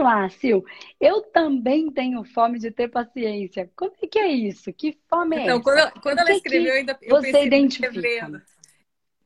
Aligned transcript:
vamos 0.00 0.04
lá, 0.04 0.28
Sil. 0.32 0.64
Eu 0.98 1.22
também 1.22 1.90
tenho 1.90 2.24
fome 2.24 2.58
de 2.58 2.70
ter 2.70 2.88
paciência. 2.88 3.70
Como 3.76 3.92
é 4.02 4.06
que 4.06 4.18
é 4.18 4.28
isso? 4.28 4.72
Que 4.72 4.98
fome 5.08 5.36
é 5.36 5.42
então, 5.42 5.56
essa? 5.56 5.62
Quando, 5.62 5.78
ela, 5.78 5.90
quando 5.92 6.18
ela 6.18 6.32
escreveu, 6.32 6.68
eu 6.68 6.78
ainda 6.78 6.98
eu 7.02 7.20
você 7.20 7.44
identifica? 7.44 7.88
escrevendo. 7.88 8.42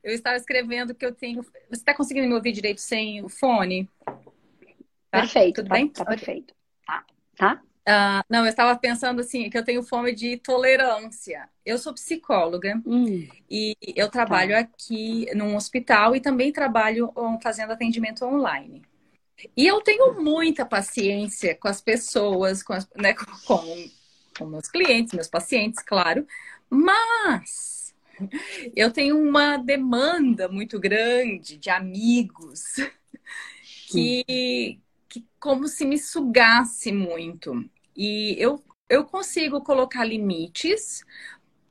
Eu 0.03 0.13
estava 0.13 0.37
escrevendo 0.37 0.93
que 0.93 1.05
eu 1.05 1.13
tenho. 1.13 1.41
Você 1.41 1.53
está 1.71 1.93
conseguindo 1.93 2.27
me 2.27 2.33
ouvir 2.33 2.51
direito 2.51 2.81
sem 2.81 3.23
o 3.23 3.29
fone? 3.29 3.89
Tá? 4.05 5.21
Perfeito. 5.21 5.55
Tudo 5.55 5.69
tá, 5.69 5.73
bem? 5.73 5.87
Tá 5.89 6.05
perfeito. 6.05 6.53
Tá. 6.85 7.05
tá? 7.35 7.61
Uh, 7.87 8.25
não, 8.27 8.39
eu 8.39 8.49
estava 8.49 8.77
pensando 8.77 9.21
assim, 9.21 9.47
que 9.47 9.57
eu 9.57 9.63
tenho 9.63 9.81
fome 9.83 10.13
de 10.13 10.37
tolerância. 10.37 11.47
Eu 11.63 11.77
sou 11.77 11.93
psicóloga 11.93 12.81
hum. 12.85 13.27
e 13.49 13.75
eu 13.95 14.09
trabalho 14.09 14.53
tá. 14.53 14.59
aqui 14.59 15.27
num 15.35 15.55
hospital 15.55 16.15
e 16.15 16.19
também 16.19 16.51
trabalho 16.51 17.13
fazendo 17.41 17.71
atendimento 17.71 18.25
online. 18.25 18.83
E 19.55 19.67
eu 19.67 19.81
tenho 19.81 20.21
muita 20.21 20.65
paciência 20.65 21.55
com 21.55 21.67
as 21.67 21.81
pessoas, 21.81 22.63
com, 22.63 22.73
as, 22.73 22.87
né, 22.95 23.13
com, 23.45 23.89
com 24.37 24.45
meus 24.45 24.67
clientes, 24.67 25.13
meus 25.13 25.27
pacientes, 25.27 25.83
claro, 25.83 26.25
mas 26.69 27.93
eu 28.75 28.91
tenho 28.91 29.17
uma 29.21 29.57
demanda 29.57 30.47
muito 30.47 30.79
grande 30.79 31.57
de 31.57 31.69
amigos 31.69 32.75
que, 33.89 34.79
que 35.09 35.25
como 35.39 35.67
se 35.67 35.85
me 35.85 35.97
sugasse 35.97 36.91
muito. 36.91 37.63
E 37.95 38.35
eu, 38.39 38.63
eu 38.89 39.05
consigo 39.05 39.61
colocar 39.61 40.05
limites, 40.05 41.03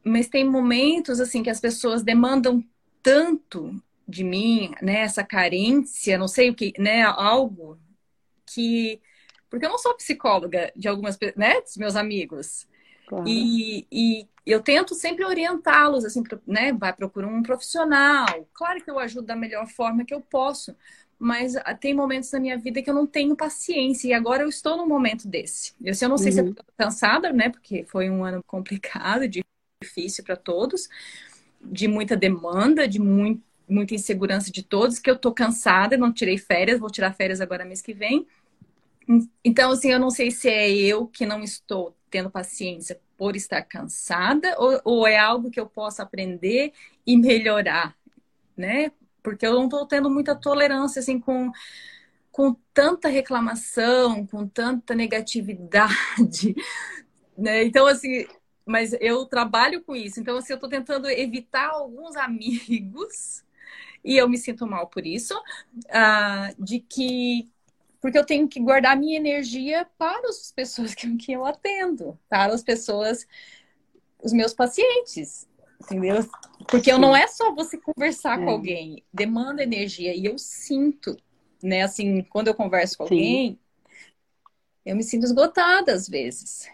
mas 0.04 0.28
tem 0.28 0.48
momentos 0.48 1.20
assim 1.20 1.42
que 1.42 1.50
as 1.50 1.60
pessoas 1.60 2.02
demandam 2.02 2.62
tanto 3.02 3.82
de 4.06 4.24
mim, 4.24 4.72
né, 4.82 5.00
essa 5.00 5.24
carência, 5.24 6.18
não 6.18 6.28
sei 6.28 6.50
o 6.50 6.54
que, 6.54 6.72
né, 6.78 7.02
algo 7.02 7.78
que 8.46 9.00
porque 9.54 9.66
eu 9.66 9.70
não 9.70 9.78
sou 9.78 9.94
psicóloga 9.94 10.72
de 10.74 10.88
algumas, 10.88 11.16
né, 11.36 11.60
dos 11.60 11.76
meus 11.76 11.94
amigos. 11.94 12.66
Claro. 13.06 13.24
E, 13.28 13.86
e 13.90 14.28
eu 14.44 14.60
tento 14.60 14.96
sempre 14.96 15.24
orientá-los, 15.24 16.04
assim, 16.04 16.24
né? 16.44 16.72
Vai 16.72 16.92
procurar 16.92 17.28
um 17.28 17.40
profissional. 17.40 18.48
Claro 18.52 18.82
que 18.82 18.90
eu 18.90 18.98
ajudo 18.98 19.26
da 19.26 19.36
melhor 19.36 19.68
forma 19.68 20.04
que 20.04 20.12
eu 20.12 20.20
posso, 20.20 20.74
mas 21.18 21.54
ah, 21.56 21.72
tem 21.72 21.94
momentos 21.94 22.32
na 22.32 22.40
minha 22.40 22.58
vida 22.58 22.82
que 22.82 22.90
eu 22.90 22.94
não 22.94 23.06
tenho 23.06 23.36
paciência, 23.36 24.08
e 24.08 24.12
agora 24.12 24.42
eu 24.42 24.48
estou 24.48 24.76
num 24.76 24.88
momento 24.88 25.28
desse. 25.28 25.72
Eu, 25.82 25.92
assim, 25.92 26.04
eu 26.04 26.08
não 26.08 26.18
sei 26.18 26.28
uhum. 26.28 26.32
se 26.32 26.40
eu 26.40 26.50
estou 26.50 26.64
cansada, 26.76 27.32
né? 27.32 27.48
Porque 27.48 27.84
foi 27.84 28.10
um 28.10 28.24
ano 28.24 28.42
complicado, 28.46 29.22
difícil 29.80 30.24
para 30.24 30.36
todos, 30.36 30.88
de 31.60 31.86
muita 31.86 32.16
demanda, 32.16 32.88
de 32.88 32.98
muito, 32.98 33.42
muita 33.68 33.94
insegurança 33.94 34.50
de 34.50 34.62
todos, 34.62 34.98
que 34.98 35.10
eu 35.10 35.14
estou 35.14 35.32
cansada, 35.32 35.96
não 35.96 36.12
tirei 36.12 36.38
férias, 36.38 36.80
vou 36.80 36.90
tirar 36.90 37.14
férias 37.14 37.40
agora 37.40 37.64
mês 37.64 37.80
que 37.80 37.94
vem. 37.94 38.26
Então, 39.44 39.72
assim, 39.72 39.90
eu 39.90 39.98
não 39.98 40.10
sei 40.10 40.30
se 40.30 40.48
é 40.48 40.70
eu 40.70 41.06
que 41.06 41.26
não 41.26 41.42
estou 41.42 41.94
tendo 42.10 42.30
paciência 42.30 43.00
por 43.16 43.36
estar 43.36 43.62
cansada 43.62 44.54
ou, 44.58 44.80
ou 44.84 45.06
é 45.06 45.18
algo 45.18 45.50
que 45.50 45.60
eu 45.60 45.66
possa 45.66 46.02
aprender 46.02 46.72
e 47.06 47.16
melhorar, 47.16 47.96
né? 48.56 48.90
porque 49.24 49.46
eu 49.46 49.54
não 49.54 49.64
estou 49.64 49.86
tendo 49.86 50.10
muita 50.10 50.36
tolerância 50.36 51.00
assim 51.00 51.18
com 51.18 51.50
com 52.30 52.52
tanta 52.74 53.08
reclamação, 53.08 54.26
com 54.26 54.46
tanta 54.48 54.92
negatividade, 54.92 56.54
né? 57.38 57.62
Então 57.64 57.86
assim, 57.86 58.26
mas 58.66 58.92
eu 59.00 59.24
trabalho 59.24 59.82
com 59.82 59.94
isso. 59.94 60.20
Então 60.20 60.36
assim, 60.36 60.52
eu 60.52 60.56
estou 60.56 60.68
tentando 60.68 61.08
evitar 61.08 61.70
alguns 61.70 62.16
amigos 62.16 63.43
e 64.04 64.16
eu 64.16 64.28
me 64.28 64.36
sinto 64.36 64.66
mal 64.66 64.86
por 64.88 65.06
isso, 65.06 65.34
uh, 65.36 66.62
de 66.62 66.80
que 66.80 67.48
porque 68.04 68.18
eu 68.18 68.26
tenho 68.26 68.46
que 68.46 68.60
guardar 68.60 68.98
minha 68.98 69.16
energia 69.16 69.86
para 69.96 70.28
as 70.28 70.52
pessoas 70.52 70.92
que, 70.94 71.16
que 71.16 71.32
eu 71.32 71.42
atendo, 71.46 72.18
para 72.28 72.52
as 72.52 72.62
pessoas, 72.62 73.26
os 74.22 74.30
meus 74.30 74.52
pacientes. 74.52 75.48
Entendeu? 75.80 76.22
Porque 76.68 76.92
Sim. 76.92 76.98
não 76.98 77.16
é 77.16 77.26
só 77.26 77.54
você 77.54 77.78
conversar 77.78 78.38
é. 78.38 78.44
com 78.44 78.50
alguém, 78.50 79.02
demanda 79.10 79.62
energia. 79.62 80.14
E 80.14 80.26
eu 80.26 80.36
sinto, 80.38 81.16
né? 81.62 81.82
Assim, 81.82 82.22
quando 82.24 82.48
eu 82.48 82.54
converso 82.54 82.98
com 82.98 83.06
Sim. 83.06 83.14
alguém, 83.14 83.58
eu 84.84 84.96
me 84.96 85.02
sinto 85.02 85.24
esgotada 85.24 85.94
às 85.94 86.06
vezes. 86.06 86.68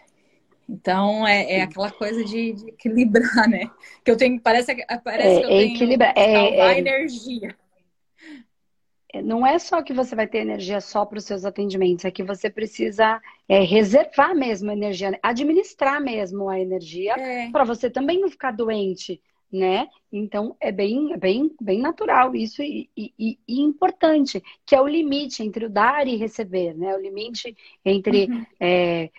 Então 0.71 1.27
é, 1.27 1.57
é 1.57 1.61
aquela 1.63 1.91
coisa 1.91 2.23
de, 2.23 2.53
de, 2.53 2.69
equilibrar, 2.69 3.49
né? 3.49 3.69
Que 4.05 4.11
eu 4.11 4.15
tenho, 4.15 4.39
parece, 4.39 4.73
parece 5.03 5.27
é, 5.27 5.39
que 5.39 5.45
eu 5.45 5.49
é 5.49 5.59
tenho 5.59 5.75
equilibrar, 5.75 6.13
é, 6.17 6.33
é, 6.33 6.79
energia. 6.79 7.55
Não 9.25 9.45
é 9.45 9.59
só 9.59 9.81
que 9.81 9.91
você 9.91 10.15
vai 10.15 10.25
ter 10.25 10.37
energia 10.37 10.79
só 10.79 11.05
para 11.05 11.17
os 11.17 11.25
seus 11.25 11.43
atendimentos, 11.43 12.05
é 12.05 12.11
que 12.11 12.23
você 12.23 12.49
precisa 12.49 13.21
é, 13.49 13.59
reservar 13.59 14.33
mesmo 14.33 14.71
a 14.71 14.73
energia, 14.73 15.19
administrar 15.21 16.01
mesmo 16.01 16.47
a 16.47 16.57
energia 16.57 17.15
é. 17.19 17.51
para 17.51 17.65
você 17.65 17.89
também 17.89 18.21
não 18.21 18.29
ficar 18.29 18.51
doente, 18.51 19.21
né? 19.51 19.89
Então 20.09 20.55
é 20.61 20.71
bem, 20.71 21.17
bem, 21.17 21.51
bem 21.59 21.81
natural 21.81 22.33
isso 22.33 22.63
e, 22.63 22.89
e, 22.95 23.37
e, 23.45 23.59
importante, 23.61 24.41
que 24.65 24.73
é 24.73 24.79
o 24.79 24.87
limite 24.87 25.43
entre 25.43 25.65
o 25.65 25.69
dar 25.69 26.07
e 26.07 26.15
receber, 26.15 26.73
né? 26.73 26.95
O 26.95 27.01
limite 27.01 27.53
entre 27.83 28.27
uhum. 28.31 28.45
é, 28.57 29.09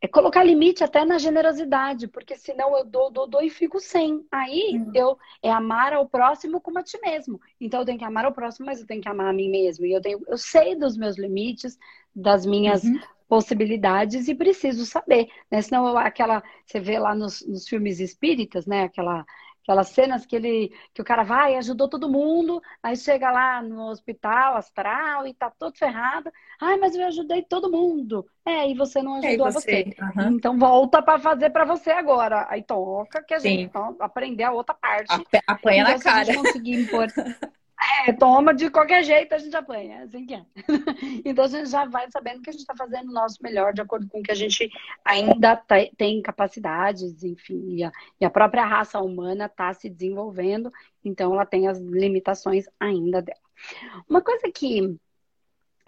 é 0.00 0.06
colocar 0.06 0.44
limite 0.44 0.84
até 0.84 1.04
na 1.04 1.18
generosidade, 1.18 2.06
porque 2.06 2.36
senão 2.36 2.76
eu 2.76 2.84
dou, 2.84 3.10
dou, 3.10 3.26
dou 3.26 3.42
e 3.42 3.50
fico 3.50 3.80
sem. 3.80 4.24
Aí 4.30 4.74
uhum. 4.74 4.92
eu 4.94 5.18
é 5.42 5.50
amar 5.50 5.92
ao 5.92 6.08
próximo 6.08 6.60
como 6.60 6.78
a 6.78 6.82
ti 6.82 6.98
mesmo. 7.00 7.40
Então 7.60 7.80
eu 7.80 7.86
tenho 7.86 7.98
que 7.98 8.04
amar 8.04 8.24
ao 8.24 8.32
próximo, 8.32 8.66
mas 8.66 8.80
eu 8.80 8.86
tenho 8.86 9.02
que 9.02 9.08
amar 9.08 9.28
a 9.28 9.32
mim 9.32 9.50
mesmo. 9.50 9.84
E 9.84 9.92
eu 9.92 10.00
tenho, 10.00 10.22
eu 10.28 10.38
sei 10.38 10.76
dos 10.76 10.96
meus 10.96 11.18
limites, 11.18 11.76
das 12.14 12.46
minhas 12.46 12.84
uhum. 12.84 13.00
possibilidades 13.28 14.28
e 14.28 14.34
preciso 14.34 14.86
saber, 14.86 15.28
né? 15.50 15.60
Senão 15.62 15.88
eu, 15.88 15.98
aquela 15.98 16.44
você 16.64 16.78
vê 16.78 16.98
lá 16.98 17.12
nos, 17.14 17.44
nos 17.46 17.66
filmes 17.66 17.98
espíritas, 17.98 18.66
né? 18.66 18.84
Aquela 18.84 19.26
Aquelas 19.68 19.90
cenas 19.90 20.24
que 20.24 20.34
ele 20.34 20.72
que 20.94 21.02
o 21.02 21.04
cara 21.04 21.22
vai, 21.22 21.54
ajudou 21.56 21.90
todo 21.90 22.08
mundo, 22.08 22.58
aí 22.82 22.96
chega 22.96 23.30
lá 23.30 23.62
no 23.62 23.90
hospital 23.90 24.56
astral 24.56 25.26
e 25.26 25.34
tá 25.34 25.52
todo 25.58 25.76
ferrado. 25.76 26.32
Ai, 26.58 26.78
mas 26.78 26.94
eu 26.94 27.06
ajudei 27.06 27.42
todo 27.42 27.70
mundo. 27.70 28.26
É, 28.46 28.66
e 28.70 28.74
você 28.74 29.02
não 29.02 29.16
ajudou 29.16 29.48
é, 29.48 29.50
você. 29.50 29.84
você. 29.84 29.96
Uhum. 30.00 30.36
Então 30.36 30.58
volta 30.58 31.02
para 31.02 31.18
fazer 31.18 31.50
para 31.50 31.66
você 31.66 31.90
agora. 31.90 32.46
Aí 32.48 32.62
toca 32.62 33.22
que 33.22 33.34
a 33.34 33.38
gente 33.38 33.64
então, 33.64 33.94
aprender 34.00 34.44
a 34.44 34.52
outra 34.52 34.74
parte. 34.74 35.14
Apanha 35.46 35.82
então, 35.82 35.92
na 35.92 36.02
cara. 36.02 36.20
A 36.20 36.24
gente 36.24 36.38
conseguir 36.38 36.84
impor 36.84 37.06
É, 38.06 38.12
toma 38.12 38.52
de 38.52 38.70
qualquer 38.70 39.04
jeito, 39.04 39.32
a 39.34 39.38
gente 39.38 39.56
apanha, 39.56 40.00
é 40.00 40.02
assim 40.02 40.26
que 40.26 40.34
é. 40.34 40.44
Então 41.24 41.44
a 41.44 41.48
gente 41.48 41.68
já 41.68 41.84
vai 41.84 42.10
sabendo 42.10 42.42
que 42.42 42.50
a 42.50 42.52
gente 42.52 42.62
está 42.62 42.74
fazendo 42.74 43.08
o 43.08 43.12
nosso 43.12 43.36
melhor 43.40 43.72
de 43.72 43.80
acordo 43.80 44.08
com 44.08 44.18
o 44.18 44.22
que 44.22 44.32
a 44.32 44.34
gente 44.34 44.68
ainda 45.04 45.56
tem 45.96 46.20
capacidades, 46.20 47.22
enfim, 47.22 47.76
e 47.76 47.84
a, 47.84 47.92
e 48.20 48.24
a 48.24 48.30
própria 48.30 48.64
raça 48.64 49.00
humana 49.00 49.46
está 49.46 49.72
se 49.72 49.88
desenvolvendo, 49.88 50.72
então 51.04 51.32
ela 51.32 51.46
tem 51.46 51.68
as 51.68 51.78
limitações 51.78 52.64
ainda 52.80 53.22
dela. 53.22 53.38
Uma 54.08 54.20
coisa 54.20 54.50
que 54.52 54.98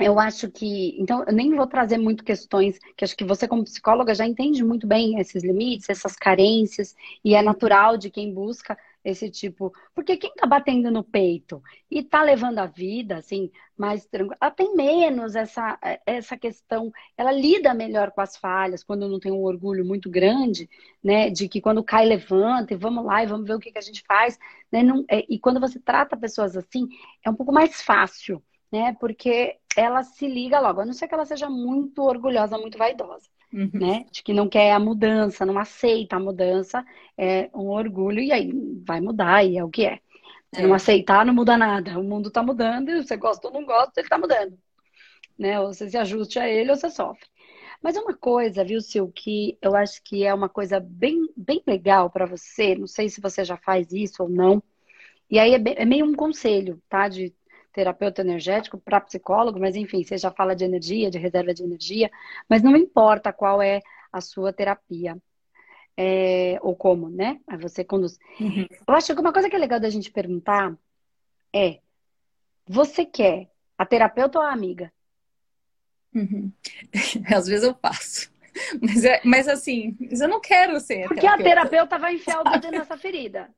eu 0.00 0.18
acho 0.18 0.50
que. 0.50 0.96
Então, 0.98 1.24
eu 1.24 1.32
nem 1.32 1.54
vou 1.54 1.66
trazer 1.66 1.98
muito 1.98 2.24
questões, 2.24 2.78
que 2.96 3.04
acho 3.04 3.16
que 3.16 3.24
você, 3.24 3.46
como 3.46 3.64
psicóloga, 3.64 4.14
já 4.14 4.26
entende 4.26 4.64
muito 4.64 4.86
bem 4.86 5.20
esses 5.20 5.44
limites, 5.44 5.90
essas 5.90 6.16
carências, 6.16 6.94
e 7.22 7.34
é 7.34 7.42
natural 7.42 7.96
de 7.96 8.10
quem 8.10 8.32
busca 8.32 8.78
esse 9.04 9.30
tipo. 9.30 9.72
Porque 9.94 10.16
quem 10.16 10.32
tá 10.34 10.46
batendo 10.46 10.90
no 10.90 11.02
peito 11.02 11.62
e 11.90 12.02
tá 12.02 12.22
levando 12.22 12.58
a 12.58 12.66
vida, 12.66 13.16
assim, 13.16 13.50
mais 13.76 14.06
tranquila, 14.06 14.36
ela 14.40 14.50
tem 14.50 14.74
menos 14.76 15.34
essa, 15.34 15.78
essa 16.04 16.36
questão, 16.36 16.92
ela 17.16 17.32
lida 17.32 17.72
melhor 17.72 18.10
com 18.10 18.20
as 18.20 18.36
falhas, 18.36 18.84
quando 18.84 19.08
não 19.08 19.18
tem 19.18 19.32
um 19.32 19.42
orgulho 19.42 19.84
muito 19.84 20.10
grande, 20.10 20.68
né, 21.02 21.30
de 21.30 21.48
que 21.48 21.60
quando 21.60 21.82
cai, 21.82 22.04
levanta, 22.04 22.74
e 22.74 22.76
vamos 22.76 23.04
lá, 23.04 23.22
e 23.22 23.26
vamos 23.26 23.46
ver 23.46 23.54
o 23.54 23.60
que, 23.60 23.72
que 23.72 23.78
a 23.78 23.82
gente 23.82 24.02
faz, 24.06 24.38
né, 24.70 24.82
não, 24.82 25.04
é, 25.10 25.24
e 25.28 25.38
quando 25.38 25.58
você 25.60 25.80
trata 25.80 26.16
pessoas 26.16 26.56
assim, 26.56 26.88
é 27.24 27.30
um 27.30 27.34
pouco 27.34 27.52
mais 27.52 27.80
fácil, 27.82 28.42
né, 28.70 28.94
porque 29.00 29.58
ela 29.76 30.02
se 30.02 30.28
liga 30.28 30.60
logo, 30.60 30.80
a 30.80 30.86
não 30.86 30.92
ser 30.92 31.08
que 31.08 31.14
ela 31.14 31.24
seja 31.24 31.48
muito 31.48 32.02
orgulhosa, 32.02 32.58
muito 32.58 32.76
vaidosa. 32.78 33.28
Uhum. 33.52 33.70
Né? 33.74 34.04
De 34.10 34.22
que 34.22 34.32
não 34.32 34.48
quer 34.48 34.72
a 34.72 34.78
mudança, 34.78 35.44
não 35.44 35.58
aceita 35.58 36.16
a 36.16 36.20
mudança, 36.20 36.84
é 37.18 37.50
um 37.54 37.68
orgulho, 37.68 38.20
e 38.20 38.32
aí 38.32 38.52
vai 38.86 39.00
mudar, 39.00 39.44
e 39.44 39.58
é 39.58 39.64
o 39.64 39.70
que 39.70 39.84
é. 39.84 39.98
Se 40.54 40.62
é. 40.62 40.66
não 40.66 40.74
aceitar, 40.74 41.24
não 41.26 41.34
muda 41.34 41.56
nada. 41.56 41.98
O 41.98 42.04
mundo 42.04 42.28
está 42.28 42.42
mudando, 42.42 42.90
e 42.90 43.02
você 43.02 43.16
gosta 43.16 43.48
ou 43.48 43.54
não 43.54 43.64
gosta, 43.64 43.92
ele 43.96 44.06
está 44.06 44.18
mudando. 44.18 44.56
Né? 45.38 45.58
Ou 45.60 45.72
você 45.72 45.88
se 45.88 45.96
ajuste 45.96 46.38
a 46.38 46.48
ele 46.48 46.70
ou 46.70 46.76
você 46.76 46.90
sofre. 46.90 47.26
Mas 47.82 47.96
uma 47.96 48.14
coisa, 48.14 48.62
viu, 48.62 48.80
Sil, 48.84 49.10
que 49.10 49.56
eu 49.62 49.74
acho 49.74 50.02
que 50.04 50.24
é 50.24 50.34
uma 50.34 50.48
coisa 50.48 50.78
bem, 50.78 51.28
bem 51.34 51.62
legal 51.66 52.10
para 52.10 52.26
você, 52.26 52.74
não 52.74 52.86
sei 52.86 53.08
se 53.08 53.20
você 53.20 53.42
já 53.42 53.56
faz 53.56 53.90
isso 53.90 54.22
ou 54.22 54.28
não, 54.28 54.62
e 55.30 55.38
aí 55.38 55.54
é, 55.54 55.58
bem, 55.58 55.74
é 55.78 55.84
meio 55.84 56.04
um 56.04 56.14
conselho, 56.14 56.82
tá? 56.88 57.08
De 57.08 57.32
terapeuta 57.72 58.22
energético 58.22 58.78
para 58.78 59.00
psicólogo, 59.00 59.58
mas 59.58 59.76
enfim, 59.76 60.02
você 60.02 60.18
já 60.18 60.30
fala 60.30 60.54
de 60.54 60.64
energia, 60.64 61.10
de 61.10 61.18
reserva 61.18 61.54
de 61.54 61.62
energia, 61.62 62.10
mas 62.48 62.62
não 62.62 62.76
importa 62.76 63.32
qual 63.32 63.62
é 63.62 63.80
a 64.12 64.20
sua 64.20 64.52
terapia. 64.52 65.16
É, 65.96 66.58
ou 66.62 66.74
como, 66.74 67.10
né? 67.10 67.40
Aí 67.46 67.58
você 67.58 67.84
conduz. 67.84 68.18
Uhum. 68.40 68.66
Eu 68.86 68.94
acho 68.94 69.14
que 69.14 69.20
uma 69.20 69.32
coisa 69.32 69.50
que 69.50 69.56
é 69.56 69.58
legal 69.58 69.78
da 69.78 69.90
gente 69.90 70.10
perguntar 70.10 70.74
é: 71.54 71.80
você 72.66 73.04
quer 73.04 73.50
a 73.76 73.84
terapeuta 73.84 74.38
ou 74.38 74.44
a 74.44 74.52
amiga? 74.52 74.90
Uhum. 76.14 76.50
Às 77.34 77.46
vezes 77.46 77.64
eu 77.64 77.74
faço. 77.74 78.30
Mas, 78.82 79.04
é, 79.04 79.20
mas 79.24 79.46
assim, 79.46 79.96
eu 80.00 80.28
não 80.28 80.40
quero 80.40 80.80
ser. 80.80 81.06
Porque 81.06 81.20
terapeuta. 81.20 81.50
a 81.50 81.54
terapeuta 81.54 81.98
vai 81.98 82.16
enfiar 82.16 82.40
o 82.40 82.50
dedo 82.50 82.70
nessa 82.72 82.96
ferida. 82.96 83.48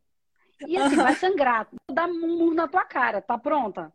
E 0.67 0.77
assim, 0.77 0.97
vai 0.97 1.15
sangrar, 1.15 1.67
dar 1.91 2.07
um 2.07 2.21
murro 2.21 2.55
na 2.55 2.69
tua 2.69 2.85
cara, 2.85 3.21
tá 3.21 3.37
pronta? 3.39 3.93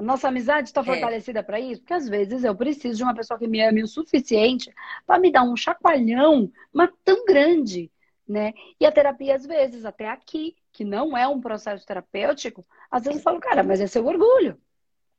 Nossa 0.00 0.28
amizade 0.28 0.68
está 0.68 0.80
é. 0.80 0.84
fortalecida 0.84 1.40
é. 1.40 1.42
para 1.42 1.60
isso? 1.60 1.80
Porque 1.80 1.94
às 1.94 2.08
vezes 2.08 2.44
eu 2.44 2.54
preciso 2.54 2.96
de 2.96 3.02
uma 3.02 3.14
pessoa 3.14 3.38
que 3.38 3.46
me 3.46 3.60
ame 3.62 3.82
o 3.82 3.86
suficiente 3.86 4.72
para 5.06 5.18
me 5.18 5.30
dar 5.30 5.42
um 5.42 5.56
chacoalhão, 5.56 6.50
mas 6.72 6.90
tão 7.04 7.24
grande, 7.24 7.90
né? 8.26 8.52
E 8.78 8.86
a 8.86 8.92
terapia, 8.92 9.34
às 9.34 9.46
vezes, 9.46 9.84
até 9.84 10.08
aqui, 10.08 10.56
que 10.72 10.84
não 10.84 11.16
é 11.16 11.26
um 11.26 11.40
processo 11.40 11.86
terapêutico, 11.86 12.64
às 12.90 13.04
vezes 13.04 13.18
eu 13.18 13.24
falo, 13.24 13.40
cara, 13.40 13.62
mas 13.62 13.80
é 13.80 13.86
seu 13.86 14.06
orgulho. 14.06 14.58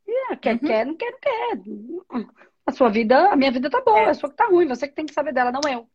E, 0.08 0.36
quer, 0.38 0.54
uhum. 0.54 0.60
quer, 0.60 0.86
não 0.86 0.96
quer, 0.96 1.12
não 1.12 1.20
quer. 1.20 2.26
A 2.66 2.72
sua 2.72 2.90
vida, 2.90 3.32
a 3.32 3.36
minha 3.36 3.52
vida 3.52 3.70
tá 3.70 3.82
boa, 3.82 4.00
é. 4.00 4.10
a 4.10 4.14
sua 4.14 4.30
que 4.30 4.36
tá 4.36 4.48
ruim, 4.48 4.68
você 4.68 4.88
que 4.88 4.96
tem 4.96 5.06
que 5.06 5.14
saber 5.14 5.34
dela, 5.34 5.52
não 5.52 5.62
eu 5.70 5.88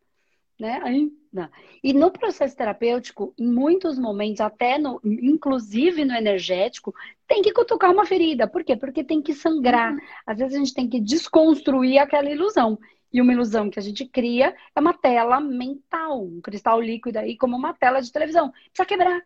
né? 0.59 0.81
Ainda. 0.83 1.51
E 1.83 1.93
no 1.93 2.11
processo 2.11 2.57
terapêutico, 2.57 3.35
em 3.39 3.47
muitos 3.47 3.99
momentos, 3.99 4.41
até 4.41 4.79
no, 4.79 5.01
inclusive 5.05 6.05
no 6.05 6.15
energético, 6.15 6.95
tem 7.27 7.43
que 7.43 7.53
cutucar 7.53 7.93
uma 7.93 8.07
ferida. 8.07 8.47
Por 8.47 8.65
quê? 8.65 8.75
Porque 8.77 9.05
tem 9.05 9.21
que 9.21 9.35
sangrar. 9.35 9.93
Uhum. 9.93 10.01
Às 10.27 10.39
vezes 10.39 10.55
a 10.55 10.59
gente 10.59 10.75
tem 10.75 10.89
que 10.89 11.01
desconstruir 11.01 11.99
aquela 11.99 12.31
ilusão. 12.31 12.79
E 13.13 13.21
uma 13.21 13.33
ilusão 13.33 13.71
que 13.71 13.79
a 13.79 13.83
gente 13.83 14.05
cria 14.05 14.55
é 14.75 14.81
uma 14.81 14.95
tela 14.95 15.41
mental, 15.41 16.25
um 16.25 16.41
cristal 16.41 16.81
líquido 16.81 17.19
aí, 17.19 17.37
como 17.37 17.57
uma 17.57 17.75
tela 17.75 18.01
de 18.01 18.11
televisão. 18.11 18.51
Precisa 18.51 18.87
quebrar. 18.87 19.23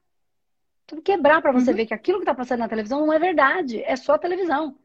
Precisa 0.87 1.03
quebrar 1.03 1.41
para 1.41 1.53
você 1.53 1.71
uhum. 1.71 1.77
ver 1.77 1.87
que 1.87 1.95
aquilo 1.95 2.19
que 2.19 2.25
está 2.25 2.35
passando 2.35 2.61
na 2.61 2.69
televisão 2.69 3.07
não 3.07 3.13
é 3.13 3.19
verdade, 3.19 3.83
é 3.83 3.95
só 3.97 4.19
televisão. 4.19 4.77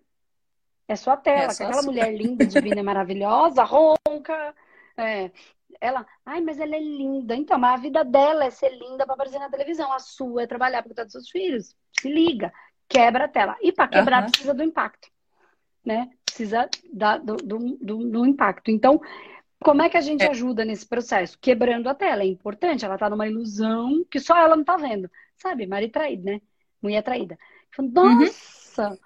É 0.87 0.95
só 0.95 1.11
a 1.11 1.17
tela, 1.17 1.45
é 1.45 1.49
só 1.49 1.65
aquela 1.65 1.81
mulher 1.81 2.15
linda, 2.15 2.45
divina, 2.45 2.83
maravilhosa, 2.83 3.63
ronca, 3.63 4.53
é, 4.95 5.31
ela, 5.85 6.05
ai, 6.25 6.41
mas 6.41 6.59
ela 6.59 6.75
é 6.75 6.79
linda. 6.79 7.35
Então, 7.35 7.57
mas 7.57 7.79
a 7.79 7.81
vida 7.81 8.03
dela 8.03 8.45
é 8.45 8.49
ser 8.49 8.69
linda 8.69 9.05
para 9.05 9.13
aparecer 9.13 9.39
na 9.39 9.49
televisão. 9.49 9.91
A 9.93 9.99
sua 9.99 10.43
é 10.43 10.47
trabalhar 10.47 10.79
para 10.79 10.89
cuidar 10.89 11.03
dos 11.03 11.13
seus 11.13 11.29
filhos. 11.29 11.75
Se 11.99 12.09
liga, 12.09 12.51
quebra 12.89 13.25
a 13.25 13.27
tela. 13.27 13.55
E 13.61 13.71
para 13.71 13.87
quebrar 13.87 14.23
uhum. 14.23 14.29
precisa 14.29 14.53
do 14.53 14.63
impacto, 14.63 15.07
né? 15.85 16.09
Precisa 16.25 16.69
da, 16.91 17.17
do, 17.17 17.37
do, 17.37 17.59
do, 17.81 18.09
do, 18.09 18.25
impacto. 18.25 18.71
Então, 18.71 18.99
como 19.59 19.81
é 19.81 19.89
que 19.89 19.97
a 19.97 20.01
gente 20.01 20.23
é. 20.23 20.29
ajuda 20.29 20.65
nesse 20.65 20.87
processo? 20.87 21.37
Quebrando 21.39 21.87
a 21.87 21.95
tela. 21.95 22.23
É 22.23 22.27
importante, 22.27 22.83
ela 22.83 22.97
tá 22.97 23.09
numa 23.09 23.27
ilusão 23.27 24.05
que 24.09 24.19
só 24.19 24.37
ela 24.37 24.55
não 24.55 24.63
tá 24.63 24.77
vendo. 24.77 25.09
Sabe, 25.37 25.67
marido 25.67 25.91
traído, 25.91 26.23
né? 26.23 26.41
Mulher 26.81 27.03
traída. 27.03 27.37
Uhum. 27.77 27.91
Nossa! 27.91 28.89
Uhum. 28.89 28.97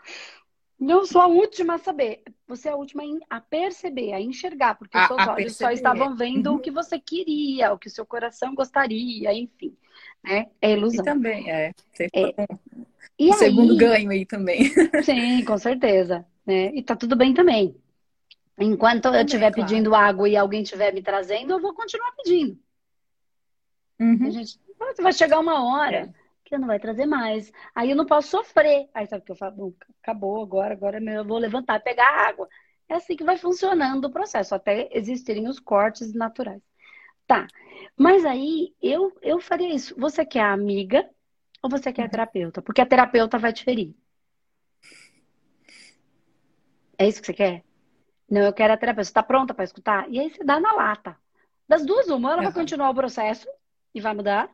Não 0.79 1.05
sou 1.05 1.21
a 1.21 1.27
última 1.27 1.75
a 1.75 1.77
saber. 1.77 2.23
Você 2.47 2.69
é 2.69 2.71
a 2.71 2.75
última 2.75 3.03
a 3.29 3.41
perceber, 3.41 4.13
a 4.13 4.21
enxergar, 4.21 4.75
porque 4.75 4.97
os 4.97 5.07
seus 5.07 5.19
olhos 5.19 5.35
perceber. 5.35 5.65
só 5.65 5.71
estavam 5.71 6.15
vendo 6.15 6.51
uhum. 6.51 6.55
o 6.55 6.59
que 6.59 6.71
você 6.71 6.97
queria, 6.97 7.73
o 7.73 7.77
que 7.77 7.87
o 7.87 7.91
seu 7.91 8.05
coração 8.05 8.55
gostaria, 8.55 9.33
enfim. 9.33 9.75
Né? 10.23 10.47
É 10.61 10.71
ilusão. 10.71 11.03
E 11.03 11.05
também, 11.05 11.51
é. 11.51 11.73
é. 12.13 12.33
E 13.19 13.29
um 13.29 13.33
aí... 13.33 13.39
segundo 13.39 13.75
ganho 13.75 14.09
aí 14.09 14.25
também. 14.25 14.63
Sim, 15.03 15.43
com 15.43 15.57
certeza. 15.57 16.25
Né? 16.45 16.73
E 16.73 16.81
tá 16.81 16.95
tudo 16.95 17.15
bem 17.15 17.33
também. 17.33 17.75
Enquanto 18.57 19.05
eu 19.05 19.25
estiver 19.25 19.51
claro. 19.51 19.69
pedindo 19.69 19.93
água 19.93 20.29
e 20.29 20.37
alguém 20.37 20.61
estiver 20.61 20.93
me 20.93 21.01
trazendo, 21.01 21.51
eu 21.51 21.59
vou 21.59 21.73
continuar 21.73 22.11
pedindo. 22.13 22.57
Uhum. 23.99 24.31
Gente, 24.31 24.57
vai 25.01 25.11
chegar 25.11 25.39
uma 25.39 25.63
hora 25.65 26.13
que 26.49 26.57
não 26.57 26.67
vai 26.67 26.79
trazer 26.79 27.05
mais. 27.05 27.51
Aí 27.75 27.91
eu 27.91 27.95
não 27.95 28.05
posso 28.05 28.29
sofrer. 28.29 28.89
Aí 28.93 29.05
sabe 29.05 29.21
o 29.21 29.25
que 29.25 29.31
eu 29.31 29.35
falo? 29.35 29.55
Bom, 29.55 29.73
acabou 30.01 30.41
agora, 30.41 30.73
agora 30.73 30.99
eu 30.99 31.25
vou 31.25 31.37
levantar 31.37 31.77
e 31.77 31.83
pegar 31.83 32.27
água. 32.27 32.49
É 32.89 32.95
assim 32.95 33.15
que 33.15 33.23
vai 33.23 33.37
funcionando 33.37 34.05
o 34.05 34.11
processo, 34.11 34.55
até 34.55 34.89
existirem 34.91 35.47
os 35.47 35.59
cortes 35.59 36.13
naturais. 36.13 36.61
Tá. 37.27 37.45
Mas 37.95 38.25
aí 38.25 38.73
eu, 38.81 39.15
eu 39.21 39.39
faria 39.39 39.73
isso. 39.73 39.95
Você 39.97 40.25
quer 40.25 40.41
a 40.41 40.51
amiga 40.51 41.07
ou 41.61 41.69
você 41.69 41.93
quer 41.93 42.05
a 42.05 42.09
terapeuta? 42.09 42.61
Porque 42.61 42.81
a 42.81 42.85
terapeuta 42.85 43.37
vai 43.37 43.53
te 43.53 43.63
ferir. 43.63 43.95
É 46.97 47.07
isso 47.07 47.21
que 47.21 47.27
você 47.27 47.33
quer? 47.33 47.63
Não, 48.29 48.41
eu 48.41 48.53
quero 48.53 48.73
a 48.73 48.77
terapeuta. 48.77 49.03
Você 49.03 49.11
está 49.11 49.21
pronta 49.21 49.53
para 49.53 49.63
escutar? 49.63 50.09
E 50.09 50.19
aí 50.19 50.31
você 50.31 50.43
dá 50.43 50.59
na 50.59 50.73
lata. 50.73 51.15
Das 51.67 51.85
duas, 51.85 52.09
uma, 52.09 52.33
ela 52.33 52.41
vai 52.41 52.51
continuar 52.51 52.89
o 52.89 52.95
processo 52.95 53.47
e 53.93 54.01
vai 54.01 54.15
mudar 54.15 54.49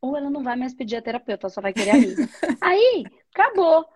ou 0.00 0.16
ela 0.16 0.30
não 0.30 0.42
vai 0.42 0.56
mais 0.56 0.74
pedir 0.74 0.96
a 0.96 1.02
terapeuta, 1.02 1.48
só 1.48 1.60
vai 1.60 1.72
querer 1.72 1.90
amiga. 1.90 2.28
Aí, 2.60 3.04
acabou. 3.34 3.86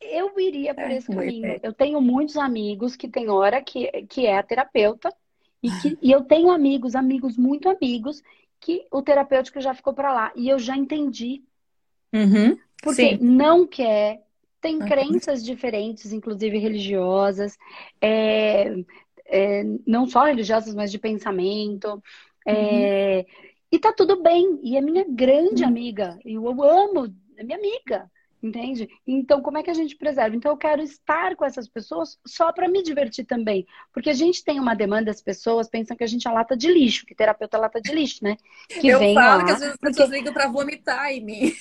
Eu 0.00 0.38
iria 0.38 0.74
por 0.74 0.84
é, 0.84 0.96
esse 0.96 1.06
caminho. 1.06 1.60
Eu 1.62 1.72
tenho 1.72 2.00
muitos 2.00 2.36
amigos 2.36 2.96
que 2.96 3.08
tem 3.08 3.28
hora 3.28 3.62
que, 3.62 3.90
que 4.08 4.26
é 4.26 4.38
a 4.38 4.42
terapeuta, 4.42 5.14
e, 5.62 5.70
que, 5.80 5.98
e 6.00 6.10
eu 6.10 6.22
tenho 6.24 6.50
amigos, 6.50 6.94
amigos, 6.94 7.36
muito 7.36 7.68
amigos, 7.68 8.22
que 8.58 8.86
o 8.90 9.02
terapêutico 9.02 9.60
já 9.60 9.74
ficou 9.74 9.92
para 9.92 10.12
lá. 10.12 10.32
E 10.34 10.48
eu 10.48 10.58
já 10.58 10.76
entendi. 10.76 11.42
Uhum, 12.12 12.58
porque 12.82 13.10
sim. 13.10 13.18
não 13.20 13.66
quer, 13.66 14.22
tem 14.60 14.76
uhum. 14.76 14.86
crenças 14.86 15.44
diferentes, 15.44 16.12
inclusive 16.12 16.58
religiosas, 16.58 17.56
é, 18.00 18.74
é, 19.26 19.64
não 19.86 20.06
só 20.06 20.24
religiosas, 20.24 20.74
mas 20.74 20.90
de 20.90 20.98
pensamento. 20.98 22.02
É, 22.46 23.18
uhum. 23.18 23.24
E 23.70 23.78
tá 23.78 23.92
tudo 23.92 24.22
bem. 24.22 24.58
E 24.62 24.76
é 24.76 24.80
minha 24.80 25.04
grande 25.08 25.64
hum. 25.64 25.68
amiga. 25.68 26.18
Eu 26.24 26.62
amo, 26.62 27.14
é 27.36 27.44
minha 27.44 27.58
amiga. 27.58 28.10
Entende? 28.42 28.88
Então, 29.06 29.42
como 29.42 29.58
é 29.58 29.62
que 29.62 29.70
a 29.70 29.74
gente 29.74 29.94
preserva? 29.96 30.34
Então, 30.34 30.52
eu 30.52 30.56
quero 30.56 30.80
estar 30.80 31.36
com 31.36 31.44
essas 31.44 31.68
pessoas 31.68 32.18
só 32.26 32.50
para 32.50 32.68
me 32.68 32.82
divertir 32.82 33.26
também. 33.26 33.66
Porque 33.92 34.08
a 34.08 34.14
gente 34.14 34.42
tem 34.42 34.58
uma 34.58 34.74
demanda, 34.74 35.10
as 35.10 35.20
pessoas 35.20 35.68
pensam 35.68 35.94
que 35.94 36.02
a 36.02 36.06
gente 36.06 36.26
é 36.26 36.30
lata 36.30 36.56
de 36.56 36.66
lixo, 36.72 37.04
que 37.04 37.14
terapeuta 37.14 37.58
é 37.58 37.60
lata 37.60 37.80
de 37.82 37.92
lixo, 37.92 38.24
né? 38.24 38.38
Que 38.66 38.88
eu 38.88 38.98
vem 38.98 39.14
falo 39.14 39.40
lá, 39.40 39.44
que 39.44 39.50
às 39.52 39.58
vezes 39.58 39.74
as 39.74 39.80
pessoas 39.80 40.08
porque... 40.08 40.18
ligam 40.18 40.32
para 40.32 40.48
vomitar 40.48 41.12
em 41.12 41.22
mim. 41.22 41.52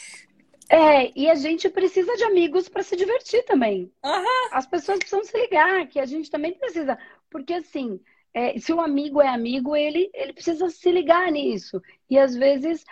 É, 0.70 1.12
e 1.20 1.28
a 1.28 1.34
gente 1.34 1.68
precisa 1.68 2.16
de 2.16 2.24
amigos 2.24 2.70
para 2.70 2.84
se 2.84 2.96
divertir 2.96 3.44
também. 3.44 3.92
Uhum. 4.06 4.50
As 4.52 4.68
pessoas 4.68 5.00
precisam 5.00 5.24
se 5.24 5.36
ligar 5.36 5.88
que 5.88 6.00
a 6.00 6.06
gente 6.06 6.30
também 6.30 6.54
precisa. 6.54 6.98
Porque, 7.30 7.54
assim, 7.54 8.00
é, 8.34 8.58
se 8.60 8.72
o 8.74 8.80
amigo 8.80 9.22
é 9.22 9.28
amigo, 9.28 9.76
ele, 9.76 10.10
ele 10.14 10.34
precisa 10.34 10.70
se 10.70 10.92
ligar 10.92 11.32
nisso. 11.32 11.82
E 12.10 12.18
às 12.18 12.36
vezes, 12.36 12.84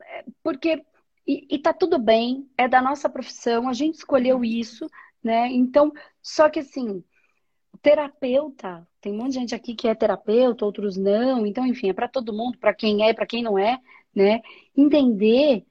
é, 0.00 0.24
porque. 0.42 0.84
E, 1.26 1.46
e 1.54 1.58
tá 1.58 1.72
tudo 1.72 2.00
bem, 2.00 2.50
é 2.58 2.66
da 2.66 2.82
nossa 2.82 3.08
profissão, 3.08 3.68
a 3.68 3.72
gente 3.72 3.94
escolheu 3.94 4.44
isso, 4.44 4.88
né? 5.22 5.46
Então, 5.52 5.92
só 6.20 6.50
que 6.50 6.58
assim, 6.58 7.04
terapeuta, 7.80 8.86
tem 9.00 9.12
um 9.12 9.18
monte 9.18 9.28
de 9.28 9.38
gente 9.38 9.54
aqui 9.54 9.74
que 9.74 9.86
é 9.86 9.94
terapeuta, 9.94 10.64
outros 10.64 10.96
não, 10.96 11.46
então, 11.46 11.64
enfim, 11.64 11.90
é 11.90 11.92
para 11.92 12.08
todo 12.08 12.32
mundo, 12.32 12.58
para 12.58 12.74
quem 12.74 13.04
é, 13.08 13.14
para 13.14 13.26
quem 13.26 13.40
não 13.40 13.56
é, 13.56 13.78
né? 14.12 14.42
Entender 14.76 15.64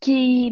que 0.00 0.50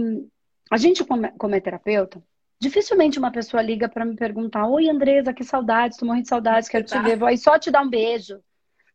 a 0.70 0.76
gente, 0.76 1.04
como 1.04 1.26
é, 1.26 1.56
é 1.56 1.60
terapeuta, 1.60 2.22
Dificilmente 2.61 3.18
uma 3.18 3.30
pessoa 3.30 3.62
liga 3.62 3.88
para 3.88 4.04
me 4.04 4.16
perguntar: 4.16 4.66
Oi, 4.66 4.88
Andresa, 4.88 5.34
que 5.34 5.44
saudades, 5.44 5.99
tô 5.99 6.06
morrendo 6.06 6.25
de 6.25 6.28
saudades, 6.28 6.68
quero 6.68 6.84
te 6.84 6.99
ver. 6.99 7.16
Vou 7.16 7.28
aí 7.28 7.37
só 7.37 7.58
te 7.58 7.70
dar 7.70 7.82
um 7.82 7.90
beijo, 7.90 8.40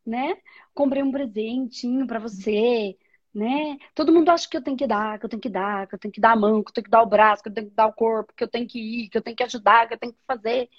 né? 0.05 0.37
Comprei 0.73 1.03
um 1.03 1.11
presentinho 1.11 2.07
para 2.07 2.19
você, 2.19 2.97
né? 3.33 3.77
Todo 3.93 4.13
mundo 4.13 4.29
acha 4.29 4.47
que 4.49 4.57
eu 4.57 4.63
tenho 4.63 4.77
que 4.77 4.87
dar, 4.87 5.19
que 5.19 5.25
eu 5.25 5.29
tenho 5.29 5.41
que 5.41 5.49
dar, 5.49 5.87
que 5.87 5.95
eu 5.95 5.99
tenho 5.99 6.11
que 6.11 6.21
dar 6.21 6.31
a 6.31 6.35
mão, 6.35 6.63
que 6.63 6.69
eu 6.69 6.73
tenho 6.73 6.85
que 6.85 6.91
dar 6.91 7.03
o 7.03 7.09
braço, 7.09 7.43
que 7.43 7.49
eu 7.49 7.53
tenho 7.53 7.69
que 7.69 7.75
dar 7.75 7.87
o 7.87 7.93
corpo, 7.93 8.33
que 8.35 8.43
eu 8.43 8.47
tenho 8.47 8.67
que 8.67 8.79
ir, 8.79 9.09
que 9.09 9.17
eu 9.17 9.21
tenho 9.21 9.35
que 9.35 9.43
ajudar, 9.43 9.87
que 9.87 9.93
eu 9.93 9.99
tenho 9.99 10.13
que 10.13 10.19
fazer. 10.25 10.69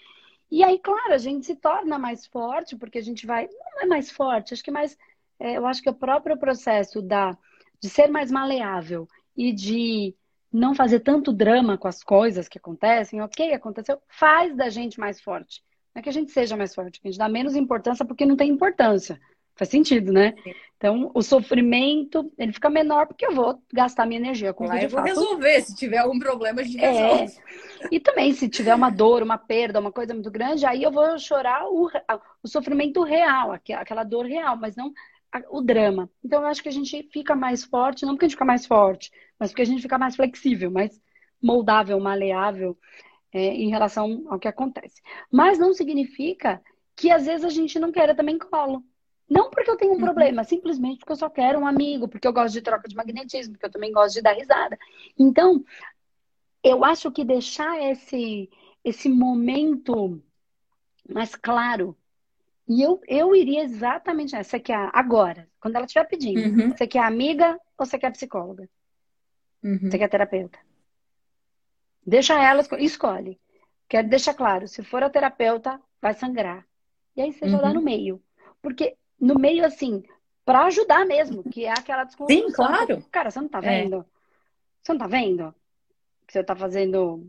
E 0.51 0.65
aí, 0.65 0.79
claro, 0.79 1.13
a 1.13 1.19
gente 1.19 1.47
se 1.47 1.55
torna 1.55 1.99
mais 1.99 2.27
forte, 2.27 2.77
porque 2.77 2.99
a 2.99 3.03
gente 3.03 3.27
vai. 3.27 3.47
Não 3.47 3.83
é 3.83 3.87
mais 3.87 4.11
forte, 4.11 4.53
acho 4.53 4.65
que 4.65 4.71
mais. 4.71 4.99
É, 5.39 5.57
eu 5.57 5.67
acho 5.67 5.81
que 5.81 5.89
o 5.89 5.95
próprio 5.95 6.37
processo 6.37 7.01
da, 7.01 7.37
de 7.81 7.89
ser 7.89 8.09
mais 8.09 8.31
maleável 8.31 9.09
e 9.37 9.53
de 9.53 10.15
não 10.53 10.75
fazer 10.75 11.01
tanto 11.01 11.33
drama 11.33 11.79
com 11.79 11.89
as 11.89 12.03
coisas 12.03 12.49
que 12.49 12.59
acontecem, 12.59 13.21
ok, 13.21 13.53
aconteceu, 13.53 14.01
faz 14.09 14.57
da 14.57 14.69
gente 14.69 14.99
mais 14.99 15.21
forte. 15.21 15.63
Não 15.95 16.01
é 16.01 16.03
que 16.03 16.09
a 16.09 16.13
gente 16.13 16.31
seja 16.33 16.57
mais 16.57 16.75
forte, 16.75 17.01
que 17.01 17.09
a 17.09 17.11
gente 17.11 17.19
dá 17.19 17.29
menos 17.29 17.57
importância 17.57 18.05
porque 18.05 18.27
não 18.27 18.37
tem 18.37 18.51
importância. 18.51 19.21
Faz 19.61 19.69
sentido, 19.69 20.11
né? 20.11 20.35
Então, 20.79 21.11
o 21.13 21.23
sofrimento, 21.23 22.33
ele 22.39 22.51
fica 22.51 22.71
menor 22.71 23.07
porque 23.07 23.27
eu 23.27 23.35
vou 23.35 23.63
gastar 23.71 24.07
minha 24.07 24.19
energia 24.19 24.55
com 24.55 24.65
o 24.65 24.71
que 24.71 24.85
eu 24.85 24.89
vou 24.89 25.03
resolver. 25.03 25.61
Se 25.61 25.77
tiver 25.77 25.99
algum 25.99 26.19
problema, 26.19 26.63
a 26.63 26.65
gente 26.65 26.83
é. 26.83 26.91
resolve. 26.91 27.39
E 27.91 28.01
também, 28.01 28.33
se 28.33 28.49
tiver 28.49 28.75
uma 28.75 28.89
dor, 28.89 29.23
uma 29.23 29.37
perda, 29.37 29.79
uma 29.79 29.93
coisa 29.93 30.15
muito 30.15 30.31
grande, 30.31 30.65
aí 30.65 30.83
eu 30.83 30.91
vou 30.91 31.19
chorar 31.19 31.67
o, 31.69 31.91
o 32.43 32.49
sofrimento 32.49 33.03
real, 33.03 33.53
aquela 33.53 34.03
dor 34.03 34.25
real, 34.25 34.57
mas 34.57 34.75
não 34.75 34.95
o 35.51 35.61
drama. 35.61 36.09
Então, 36.25 36.41
eu 36.41 36.49
acho 36.49 36.63
que 36.63 36.69
a 36.71 36.73
gente 36.73 37.09
fica 37.13 37.37
mais 37.37 37.63
forte, 37.63 38.07
não 38.07 38.15
porque 38.15 38.25
a 38.25 38.29
gente 38.29 38.37
fica 38.37 38.45
mais 38.47 38.65
forte, 38.65 39.13
mas 39.41 39.51
porque 39.51 39.63
a 39.63 39.67
gente 39.67 39.83
fica 39.83 39.99
mais 39.99 40.15
flexível, 40.15 40.71
mais 40.71 41.01
moldável, 41.43 41.99
maleável 41.99 42.79
é, 43.33 43.47
em 43.55 43.71
relação 43.71 44.27
ao 44.29 44.39
que 44.39 44.47
acontece. 44.47 45.01
Mas 45.33 45.59
não 45.59 45.73
significa 45.73 46.63
que 46.95 47.11
às 47.11 47.25
vezes 47.25 47.45
a 47.47 47.49
gente 47.49 47.79
não 47.79 47.91
queira 47.91 48.15
também 48.15 48.39
colo. 48.39 48.85
Não 49.29 49.49
porque 49.49 49.71
eu 49.71 49.77
tenho 49.77 49.93
um 49.93 49.95
uhum. 49.95 50.01
problema, 50.01 50.45
simplesmente 50.45 50.99
porque 50.99 51.13
eu 51.13 51.17
só 51.17 51.31
quero 51.31 51.61
um 51.61 51.67
amigo, 51.67 52.09
porque 52.09 52.27
eu 52.27 52.33
gosto 52.33 52.53
de 52.53 52.63
troca 52.63 52.89
de 52.89 52.97
magnetismo, 52.97 53.55
porque 53.55 53.67
eu 53.67 53.71
também 53.71 53.93
gosto 53.93 54.15
de 54.15 54.23
dar 54.23 54.33
risada. 54.33 54.77
Então, 55.19 55.65
eu 56.63 56.85
acho 56.85 57.11
que 57.11 57.25
deixar 57.25 57.81
esse, 57.81 58.51
esse 58.85 59.09
momento 59.09 60.23
mais 61.09 61.35
claro 61.35 61.97
E 62.69 62.83
eu, 62.83 63.01
eu 63.09 63.35
iria 63.35 63.63
exatamente 63.63 64.33
nessa. 64.33 64.51
Você 64.51 64.61
quer 64.61 64.91
agora, 64.93 65.49
quando 65.61 65.77
ela 65.77 65.87
estiver 65.87 66.05
pedindo, 66.05 66.41
uhum. 66.41 66.71
você 66.71 66.87
quer 66.87 67.05
amiga 67.05 67.59
ou 67.79 67.87
você 67.87 67.99
quer 67.99 68.13
psicóloga? 68.13 68.69
Uhum. 69.63 69.91
Você 69.91 69.99
quer 69.99 70.09
terapeuta? 70.09 70.59
Deixa 72.07 72.35
ela, 72.43 72.63
escolhe. 72.79 73.39
Quero 73.89 74.09
deixar 74.09 74.35
claro, 74.35 74.69
se 74.69 74.83
for 74.83 75.03
a 75.03 75.11
terapeuta, 75.11 75.81
vai 76.01 76.15
sangrar. 76.15 76.67
E 77.17 77.21
aí 77.21 77.33
você 77.33 77.45
uhum. 77.45 77.51
já 77.51 77.59
dá 77.59 77.69
uhum. 77.69 77.75
no 77.75 77.83
meio. 77.83 78.23
Porque 78.63 78.97
no 79.21 79.35
meio, 79.35 79.65
assim, 79.65 80.03
para 80.45 80.65
ajudar 80.65 81.05
mesmo, 81.05 81.43
que 81.45 81.65
é 81.65 81.71
aquela 81.71 82.05
desconstrução. 82.05 82.49
Sim, 82.49 82.55
claro. 82.55 83.05
Cara, 83.11 83.31
você 83.31 83.41
não 83.41 83.49
tá 83.49 83.59
é. 83.59 83.61
vendo? 83.61 83.97
É. 83.97 84.05
Você 84.83 84.93
não 84.93 84.99
tá 84.99 85.07
vendo? 85.07 85.55
Que 86.27 86.33
você 86.33 86.45
tá 86.45 86.57
fazendo 86.57 87.27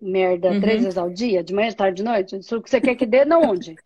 merda 0.00 0.50
uhum. 0.50 0.60
três 0.60 0.82
vezes 0.82 0.96
ao 0.96 1.10
dia, 1.10 1.42
de 1.44 1.52
manhã, 1.52 1.68
de 1.68 1.76
tarde, 1.76 1.96
de 1.96 2.02
noite? 2.02 2.38
Isso 2.38 2.62
que 2.62 2.70
você 2.70 2.80
quer 2.80 2.94
que 2.94 3.04
dê, 3.04 3.24
não 3.24 3.42
onde? 3.42 3.76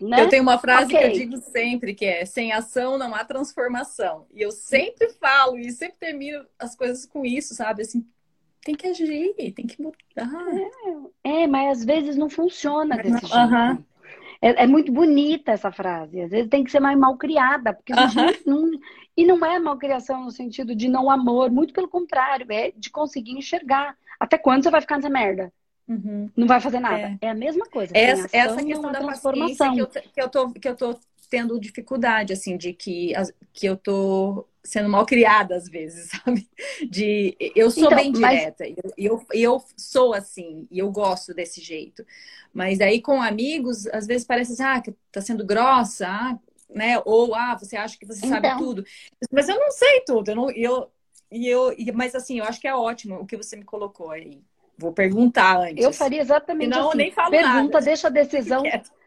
Né? 0.00 0.22
Eu 0.22 0.28
tenho 0.28 0.42
uma 0.42 0.58
frase 0.58 0.86
okay. 0.94 0.98
que 0.98 1.06
eu 1.06 1.12
digo 1.12 1.36
sempre, 1.38 1.94
que 1.94 2.04
é 2.04 2.24
sem 2.24 2.52
ação 2.52 2.98
não 2.98 3.14
há 3.14 3.24
transformação. 3.24 4.26
E 4.32 4.42
eu 4.42 4.50
sempre 4.50 5.10
falo 5.14 5.58
e 5.58 5.70
sempre 5.70 5.96
termino 5.98 6.44
as 6.58 6.74
coisas 6.74 7.06
com 7.06 7.24
isso, 7.24 7.54
sabe? 7.54 7.82
Assim, 7.82 8.06
tem 8.64 8.74
que 8.74 8.86
agir, 8.86 9.34
tem 9.54 9.66
que 9.66 9.80
mudar. 9.80 9.96
É, 11.22 11.42
é 11.42 11.46
mas 11.46 11.78
às 11.78 11.84
vezes 11.84 12.16
não 12.16 12.30
funciona 12.30 12.96
desse 12.96 13.26
jeito. 13.26 13.34
Uhum. 13.34 13.84
É, 14.40 14.64
é, 14.64 14.66
muito 14.66 14.92
bonita 14.92 15.52
essa 15.52 15.72
frase. 15.72 16.20
Às 16.20 16.30
vezes 16.30 16.50
tem 16.50 16.64
que 16.64 16.70
ser 16.70 16.80
mais 16.80 16.98
mal 16.98 17.16
criada, 17.16 17.72
porque 17.72 17.92
não, 18.44 18.70
e 19.16 19.24
não 19.24 19.44
é 19.44 19.58
malcriação 19.58 20.24
no 20.24 20.30
sentido 20.30 20.74
de 20.74 20.88
não 20.88 21.10
amor, 21.10 21.50
muito 21.50 21.72
pelo 21.72 21.88
contrário, 21.88 22.46
é 22.50 22.72
de 22.76 22.90
conseguir 22.90 23.32
enxergar. 23.32 23.96
Até 24.18 24.36
quando 24.36 24.62
você 24.62 24.70
vai 24.70 24.80
ficar 24.80 24.96
nessa 24.96 25.08
merda? 25.08 25.52
Uhum. 25.86 26.30
Não 26.36 26.46
vai 26.46 26.60
fazer 26.60 26.80
nada. 26.80 27.18
É, 27.20 27.26
é 27.26 27.28
a 27.30 27.34
mesma 27.34 27.66
coisa. 27.66 27.92
Essa, 27.96 28.28
essa 28.32 28.64
questão 28.64 28.90
da 28.90 29.00
transformação 29.00 29.74
que 29.74 29.80
eu, 29.80 29.86
que 29.86 30.20
eu, 30.20 30.28
tô, 30.28 30.52
que 30.52 30.68
eu 30.68 30.76
tô 30.76 30.98
tendo 31.28 31.60
dificuldade, 31.60 32.32
assim, 32.32 32.56
de 32.56 32.72
que, 32.72 33.12
que 33.52 33.66
eu 33.66 33.76
tô 33.76 34.46
sendo 34.62 34.88
mal 34.88 35.04
criada 35.04 35.54
às 35.54 35.68
vezes, 35.68 36.10
sabe? 36.24 36.48
De 36.88 37.36
eu 37.54 37.70
sou 37.70 37.84
então, 37.84 37.98
bem 37.98 38.12
direta, 38.12 38.64
mas... 38.64 38.76
eu, 38.76 38.94
eu, 38.96 39.26
eu 39.32 39.64
sou 39.76 40.14
assim, 40.14 40.66
e 40.70 40.78
eu 40.78 40.90
gosto 40.90 41.34
desse 41.34 41.60
jeito. 41.60 42.04
Mas 42.52 42.80
aí 42.80 43.00
com 43.02 43.20
amigos, 43.20 43.86
às 43.88 44.06
vezes 44.06 44.26
parece 44.26 44.52
assim, 44.52 44.62
ah, 44.62 44.80
que 44.80 44.94
tá 45.12 45.20
sendo 45.20 45.44
grossa, 45.44 46.06
ah, 46.08 46.38
né? 46.70 47.00
Ou 47.04 47.34
ah, 47.34 47.56
você 47.58 47.76
acha 47.76 47.98
que 47.98 48.06
você 48.06 48.24
então... 48.24 48.40
sabe 48.40 48.56
tudo. 48.56 48.84
Mas 49.30 49.48
eu 49.48 49.58
não 49.58 49.70
sei 49.70 50.00
tudo, 50.06 50.30
eu 50.30 50.36
não, 50.36 50.50
eu, 50.50 50.90
e 51.30 51.48
eu, 51.48 51.74
mas 51.92 52.14
assim, 52.14 52.38
eu 52.38 52.44
acho 52.44 52.60
que 52.60 52.68
é 52.68 52.74
ótimo 52.74 53.16
o 53.16 53.26
que 53.26 53.36
você 53.36 53.56
me 53.56 53.64
colocou 53.64 54.10
aí. 54.10 54.40
Vou 54.76 54.92
perguntar 54.92 55.58
antes. 55.58 55.84
Eu 55.84 55.92
faria 55.92 56.20
exatamente 56.20 56.74
Senão, 56.74 56.88
assim. 56.88 56.98
nem 56.98 57.12
falo 57.12 57.30
Pergunta, 57.30 57.74
nada. 57.74 57.84
deixa 57.84 58.08
a 58.08 58.10
decisão 58.10 58.62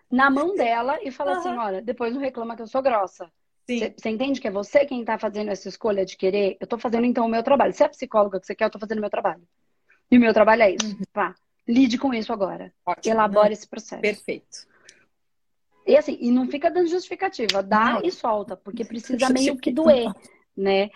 na 0.10 0.30
mão 0.30 0.56
dela 0.56 1.00
e 1.04 1.12
fala 1.12 1.34
uhum. 1.34 1.38
assim, 1.40 1.58
olha, 1.58 1.82
depois 1.82 2.14
não 2.14 2.22
reclama 2.22 2.56
que 2.56 2.62
eu 2.62 2.68
sou 2.68 2.82
grossa. 2.82 3.30
Você 3.68 4.10
entende 4.10 4.40
que 4.40 4.48
é 4.48 4.52
você 4.52 4.86
quem 4.86 5.02
está 5.02 5.20
fazendo 5.20 5.52
essa 5.52 5.68
escolha 5.68 6.06
de 6.06 6.16
querer? 6.16 6.56
Eu 6.60 6.64
estou 6.64 6.80
fazendo 6.80 7.06
então 7.06 7.26
o 7.26 7.30
meu 7.30 7.44
trabalho. 7.44 7.74
Se 7.74 7.84
é 7.84 7.88
psicóloga 7.90 8.40
que 8.40 8.46
você 8.46 8.56
quer, 8.56 8.64
eu 8.64 8.68
estou 8.68 8.80
fazendo 8.80 9.00
o 9.00 9.02
meu 9.02 9.10
trabalho. 9.10 9.42
E 10.10 10.18
o 10.18 10.22
meu 10.22 10.34
trabalho 10.34 10.64
é 10.64 10.72
isso. 10.72 10.88
Uhum. 10.88 11.02
Pá, 11.12 11.36
lide 11.68 11.98
com 11.98 12.14
isso 12.14 12.32
agora. 12.32 12.74
Ótimo, 12.86 13.14
Elabore 13.14 13.52
esse 13.52 13.68
processo. 13.68 14.02
Perfeito. 14.02 14.66
E 15.86 15.98
assim, 15.98 16.18
e 16.22 16.32
não 16.32 16.48
fica 16.48 16.72
dando 16.72 16.88
justificativa. 16.88 17.62
Dá 17.62 17.96
não. 17.96 18.02
e 18.04 18.12
solta, 18.12 18.56
porque 18.56 18.86
precisa 18.86 19.28
meio 19.32 19.58
que 19.58 19.72
doer, 19.72 20.14
né? 20.56 20.90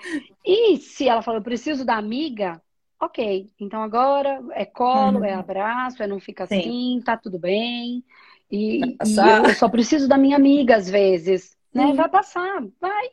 E 0.46 0.78
se 0.78 1.10
ela 1.10 1.22
falou, 1.22 1.40
eu 1.40 1.44
preciso 1.44 1.84
da 1.84 1.98
amiga, 1.98 2.62
ok. 3.02 3.50
Então 3.60 3.82
agora 3.82 4.42
é 4.52 4.66
colo, 4.66 5.20
uhum. 5.20 5.26
é 5.26 5.34
abraço, 5.34 6.02
é 6.02 6.08
não 6.08 6.20
fica 6.20 6.46
Sim. 6.48 6.60
assim, 6.60 7.02
tá 7.04 7.18
tudo 7.18 7.38
bem. 7.38 8.04
E, 8.50 8.80
e 8.80 9.18
eu 9.46 9.54
só 9.56 9.68
preciso 9.68 10.08
da 10.08 10.18
minha 10.18 10.36
amiga 10.36 10.76
às 10.76 10.90
vezes 10.90 11.58
né? 11.74 11.86
Uhum. 11.86 11.96
Vai 11.96 12.10
passar, 12.10 12.62
vai. 12.80 13.10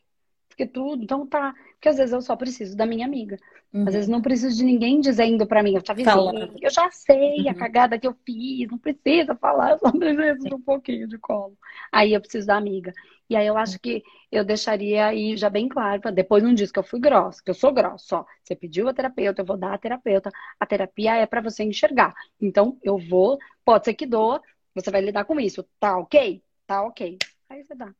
Porque 0.48 0.66
tudo, 0.66 1.02
então 1.02 1.26
tá. 1.26 1.54
Porque 1.78 1.90
às 1.90 1.96
vezes 1.96 2.12
eu 2.12 2.20
só 2.20 2.34
preciso 2.34 2.76
da 2.76 2.84
minha 2.84 3.06
amiga. 3.06 3.38
Uhum. 3.72 3.86
Às 3.86 3.94
vezes 3.94 4.08
não 4.08 4.20
preciso 4.20 4.56
de 4.56 4.64
ninguém 4.64 5.00
dizendo 5.00 5.46
para 5.46 5.62
mim, 5.62 5.74
eu 5.74 5.82
te 5.82 5.92
avisei, 5.92 6.12
eu 6.60 6.70
já 6.70 6.90
sei 6.90 7.42
uhum. 7.42 7.50
a 7.50 7.54
cagada 7.54 7.98
que 7.98 8.06
eu 8.06 8.16
fiz, 8.26 8.68
não 8.68 8.78
precisa 8.78 9.36
falar, 9.36 9.72
eu 9.72 9.78
só 9.78 9.92
preciso 9.92 10.48
de 10.48 10.54
um 10.54 10.60
pouquinho 10.60 11.06
de 11.06 11.16
colo. 11.18 11.56
Aí 11.92 12.12
eu 12.12 12.20
preciso 12.20 12.48
da 12.48 12.56
amiga. 12.56 12.92
E 13.30 13.36
aí 13.36 13.46
eu 13.46 13.56
acho 13.56 13.78
que 13.78 14.02
eu 14.32 14.44
deixaria 14.44 15.06
aí 15.06 15.36
já 15.36 15.48
bem 15.48 15.68
claro, 15.68 16.00
depois 16.12 16.42
não 16.42 16.52
diz 16.52 16.72
que 16.72 16.78
eu 16.78 16.82
fui 16.82 16.98
grossa, 16.98 17.42
que 17.44 17.50
eu 17.50 17.54
sou 17.54 17.72
grossa, 17.72 18.16
ó. 18.16 18.24
Você 18.42 18.56
pediu 18.56 18.88
a 18.88 18.94
terapeuta, 18.94 19.42
eu 19.42 19.46
vou 19.46 19.56
dar 19.56 19.74
a 19.74 19.78
terapeuta. 19.78 20.32
A 20.58 20.66
terapia 20.66 21.14
é 21.14 21.26
para 21.26 21.42
você 21.42 21.62
enxergar. 21.62 22.12
Então 22.40 22.76
eu 22.82 22.98
vou, 22.98 23.38
pode 23.64 23.84
ser 23.84 23.94
que 23.94 24.06
doa, 24.06 24.42
você 24.74 24.90
vai 24.90 25.02
lidar 25.02 25.24
com 25.24 25.38
isso. 25.38 25.64
Tá 25.78 25.96
ok? 25.96 26.42
Tá 26.66 26.82
ok. 26.82 27.18
Aí 27.48 27.62
você 27.62 27.74
dá. 27.74 27.94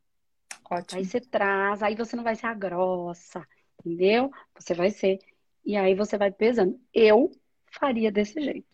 Ótimo. 0.71 0.99
Aí 0.99 1.05
você 1.05 1.21
traz, 1.21 1.83
aí 1.83 1.95
você 1.95 2.17
não 2.17 2.25
vai 2.25 2.35
ser 2.35 2.47
a 2.47 2.55
grossa, 2.55 3.47
entendeu? 3.81 4.31
Você 4.59 4.75
vai 4.75 4.91
ser. 4.91 5.19
E 5.65 5.77
aí 5.77 5.95
você 5.95 6.17
vai 6.17 6.31
pesando. 6.31 6.79
Eu 6.93 7.31
faria 7.67 8.11
desse 8.11 8.41
jeito. 8.41 8.67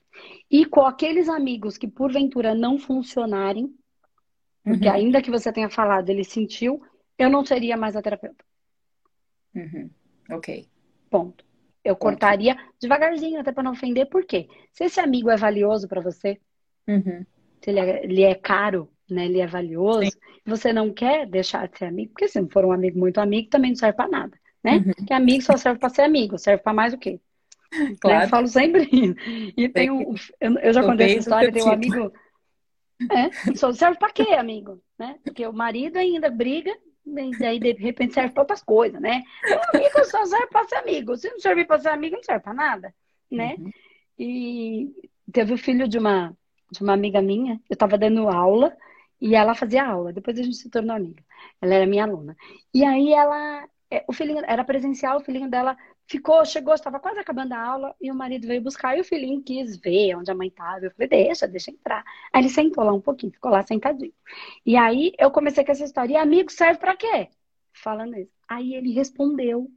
E 0.51 0.65
com 0.65 0.83
aqueles 0.83 1.29
amigos 1.29 1.77
que 1.77 1.89
porventura 1.89 2.55
não 2.55 2.79
funcionarem, 2.79 3.75
porque 4.63 4.87
uhum. 4.87 4.95
ainda 4.95 5.21
que 5.21 5.31
você 5.31 5.53
tenha 5.53 5.69
falado, 5.69 6.09
ele 6.09 6.25
sentiu, 6.25 6.81
eu 7.19 7.29
não 7.29 7.45
seria 7.45 7.77
mais 7.77 7.97
a 7.97 8.03
terapeuta. 8.03 8.45
Uhum. 9.55 9.91
Ok. 10.31 10.69
Ponto. 11.11 11.45
Eu 11.85 11.95
Ponto. 11.95 12.11
cortaria 12.11 12.57
devagarzinho, 12.81 13.41
até 13.41 13.53
para 13.53 13.63
não 13.63 13.73
ofender, 13.73 14.09
por 14.09 14.25
quê? 14.25 14.49
Se 14.73 14.85
esse 14.85 15.01
amigo 15.01 15.29
é 15.29 15.37
valioso 15.37 15.87
para 15.87 16.01
você, 16.01 16.41
uhum. 16.89 17.27
se 17.61 17.71
ele 17.71 17.81
é, 17.81 18.05
ele 18.05 18.23
é 18.23 18.35
caro, 18.35 18.91
né? 19.11 19.27
Ele 19.27 19.41
é 19.41 19.47
valioso. 19.47 20.11
Sim. 20.11 20.19
Você 20.47 20.73
não 20.73 20.93
quer 20.93 21.27
deixar 21.27 21.69
de 21.69 21.79
ser 21.79 21.87
amigo, 21.87 22.13
porque 22.13 22.29
se 22.29 22.41
não 22.41 22.49
for 22.49 22.65
um 22.65 22.73
amigo 22.73 22.99
muito 22.99 23.19
amigo, 23.19 23.51
também 23.51 23.73
não 23.73 23.77
serve 23.77 23.97
para 23.97 24.11
nada, 24.11 24.39
né? 24.65 24.77
Uhum. 24.79 25.07
Que 25.07 25.13
amigo 25.13 25.43
só 25.43 25.57
serve 25.57 25.79
para 25.79 25.91
ser 25.91 26.03
amigo, 26.03 26.39
serve 26.39 26.63
para 26.63 26.73
mais 26.73 26.95
o 26.95 26.99
quê? 26.99 27.21
Claro. 28.01 28.19
Né? 28.19 28.25
Eu 28.25 28.29
falo 28.29 28.47
sempre. 28.47 28.89
E 29.57 29.69
tem 29.69 29.91
um, 29.91 30.15
eu, 30.41 30.59
eu 30.59 30.73
já 30.73 30.83
contei 30.83 31.07
essa 31.07 31.19
história, 31.19 31.53
tem 31.53 31.63
um 31.63 31.71
amigo. 31.71 32.13
É, 33.11 33.55
só 33.55 33.73
serve 33.73 33.99
para 33.99 34.13
quê, 34.13 34.33
amigo? 34.35 34.81
Né? 34.99 35.17
Porque 35.23 35.47
o 35.47 35.53
marido 35.53 35.97
ainda 35.99 36.31
briga, 36.31 36.75
e 37.05 37.45
aí 37.45 37.59
de 37.59 37.73
repente 37.73 38.15
serve 38.15 38.33
para 38.33 38.43
outras 38.43 38.63
coisas, 38.63 39.01
né? 39.01 39.23
O 39.45 39.77
amigo 39.77 40.05
só 40.05 40.25
serve 40.25 40.47
para 40.47 40.67
ser 40.67 40.77
amigo. 40.77 41.17
Se 41.17 41.29
não 41.29 41.39
servir 41.39 41.67
para 41.67 41.81
ser 41.81 41.89
amigo, 41.89 42.17
não 42.17 42.23
serve 42.23 42.43
para 42.43 42.55
nada, 42.55 42.95
né? 43.31 43.57
Uhum. 43.59 43.71
E 44.19 45.11
teve 45.33 45.53
o 45.53 45.59
filho 45.59 45.87
de 45.89 45.99
uma, 45.99 46.33
de 46.71 46.83
uma 46.83 46.95
amiga 46.95 47.21
minha, 47.21 47.61
eu 47.69 47.75
estava 47.75 47.99
dando 47.99 48.29
aula, 48.29 48.75
e 49.21 49.35
ela 49.35 49.55
fazia 49.55 49.85
aula, 49.85 50.13
depois 50.13 50.39
a 50.39 50.43
gente 50.43 50.57
se 50.57 50.71
tornou 50.71 50.95
amiga. 50.95 51.23
Ela 51.61 51.75
era 51.75 51.87
minha 51.87 52.05
aluna. 52.05 52.37
E 52.73 52.85
aí 52.85 53.13
ela, 53.13 53.67
o 54.07 54.13
filhinho 54.13 54.43
era 54.47 54.65
presencial, 54.65 55.19
o 55.19 55.21
filhinho 55.21 55.49
dela 55.49 55.77
ficou, 56.07 56.45
chegou, 56.45 56.75
estava 56.75 56.99
quase 56.99 57.19
acabando 57.19 57.53
a 57.53 57.63
aula, 57.63 57.95
e 58.01 58.11
o 58.11 58.15
marido 58.15 58.47
veio 58.47 58.61
buscar, 58.61 58.97
e 58.97 59.01
o 59.01 59.05
filhinho 59.05 59.43
quis 59.43 59.77
ver 59.77 60.17
onde 60.17 60.31
a 60.31 60.35
mãe 60.35 60.49
estava. 60.49 60.87
Eu 60.87 60.91
falei, 60.91 61.09
deixa, 61.09 61.47
deixa 61.47 61.71
entrar. 61.71 62.05
Aí 62.33 62.43
ele 62.43 62.49
sentou 62.49 62.85
lá 62.85 62.93
um 62.93 63.01
pouquinho, 63.01 63.33
ficou 63.33 63.51
lá 63.51 63.63
sentadinho. 63.63 64.13
E 64.65 64.77
aí 64.77 65.13
eu 65.19 65.31
comecei 65.31 65.65
com 65.65 65.73
essa 65.73 65.85
história, 65.85 66.15
e 66.15 66.17
amigo 66.17 66.51
serve 66.51 66.79
para 66.79 66.97
quê? 66.97 67.29
Falando 67.73 68.17
isso. 68.17 68.33
Aí 68.49 68.75
ele 68.75 68.93
respondeu. 68.93 69.71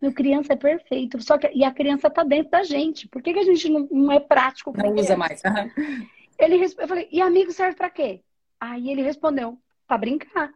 Meu 0.00 0.12
criança 0.12 0.52
é 0.52 0.56
perfeito, 0.56 1.22
só 1.22 1.38
que 1.38 1.50
e 1.54 1.64
a 1.64 1.72
criança 1.72 2.10
tá 2.10 2.22
dentro 2.22 2.50
da 2.50 2.62
gente. 2.62 3.08
Por 3.08 3.22
que, 3.22 3.32
que 3.32 3.38
a 3.38 3.44
gente 3.44 3.70
não, 3.70 3.88
não 3.90 4.12
é 4.12 4.20
prático? 4.20 4.72
Não 4.76 4.92
usa 4.94 5.16
mais. 5.16 5.42
Uhum. 5.42 6.06
Ele, 6.38 6.62
eu 6.62 6.88
falei, 6.88 7.08
e 7.10 7.22
amigo 7.22 7.52
serve 7.52 7.76
para 7.76 7.88
quê? 7.88 8.20
Aí 8.60 8.90
ele 8.90 9.02
respondeu: 9.02 9.58
para 9.86 9.98
brincar. 9.98 10.52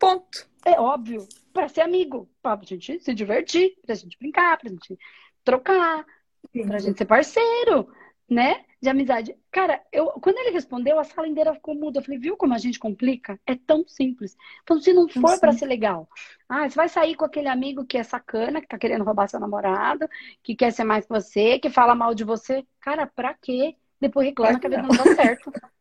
Ponto. 0.00 0.48
É 0.64 0.80
óbvio, 0.80 1.28
para 1.52 1.68
ser 1.68 1.82
amigo, 1.82 2.28
para 2.42 2.58
a 2.58 2.64
gente 2.64 2.98
se 3.00 3.14
divertir, 3.14 3.76
para 3.82 3.92
a 3.92 3.96
gente 3.96 4.18
brincar, 4.18 4.58
para 4.58 4.68
a 4.68 4.72
gente 4.72 4.98
trocar, 5.44 6.06
para 6.52 6.76
a 6.76 6.78
gente 6.78 6.98
ser 6.98 7.04
parceiro, 7.04 7.86
né? 8.28 8.64
De 8.80 8.88
amizade. 8.88 9.36
Cara, 9.50 9.82
eu, 9.92 10.06
quando 10.06 10.38
ele 10.38 10.52
respondeu, 10.52 10.98
a 10.98 11.04
sala 11.04 11.28
inteira 11.28 11.54
ficou 11.54 11.74
muda. 11.74 11.98
Eu 11.98 12.02
falei, 12.02 12.18
viu 12.18 12.36
como 12.36 12.54
a 12.54 12.58
gente 12.58 12.78
complica? 12.78 13.38
É 13.46 13.54
tão 13.54 13.86
simples. 13.86 14.36
Então, 14.62 14.80
se 14.80 14.92
não 14.92 15.06
for 15.06 15.38
para 15.38 15.52
ser 15.52 15.66
legal, 15.66 16.08
ah, 16.48 16.68
você 16.68 16.76
vai 16.76 16.88
sair 16.88 17.14
com 17.14 17.26
aquele 17.26 17.48
amigo 17.48 17.84
que 17.84 17.98
é 17.98 18.02
sacana, 18.02 18.60
que 18.60 18.68
tá 18.68 18.78
querendo 18.78 19.04
roubar 19.04 19.28
seu 19.28 19.38
namorado, 19.38 20.08
que 20.42 20.56
quer 20.56 20.72
ser 20.72 20.84
mais 20.84 21.04
que 21.04 21.12
você, 21.12 21.58
que 21.58 21.68
fala 21.68 21.94
mal 21.94 22.14
de 22.14 22.24
você. 22.24 22.64
Cara, 22.80 23.06
pra 23.06 23.34
quê? 23.34 23.76
Depois 24.00 24.26
reclama 24.26 24.58
que 24.58 24.66
a 24.66 24.70
vida 24.70 24.82
não 24.82 24.96
dá 24.96 25.14
certo. 25.14 25.52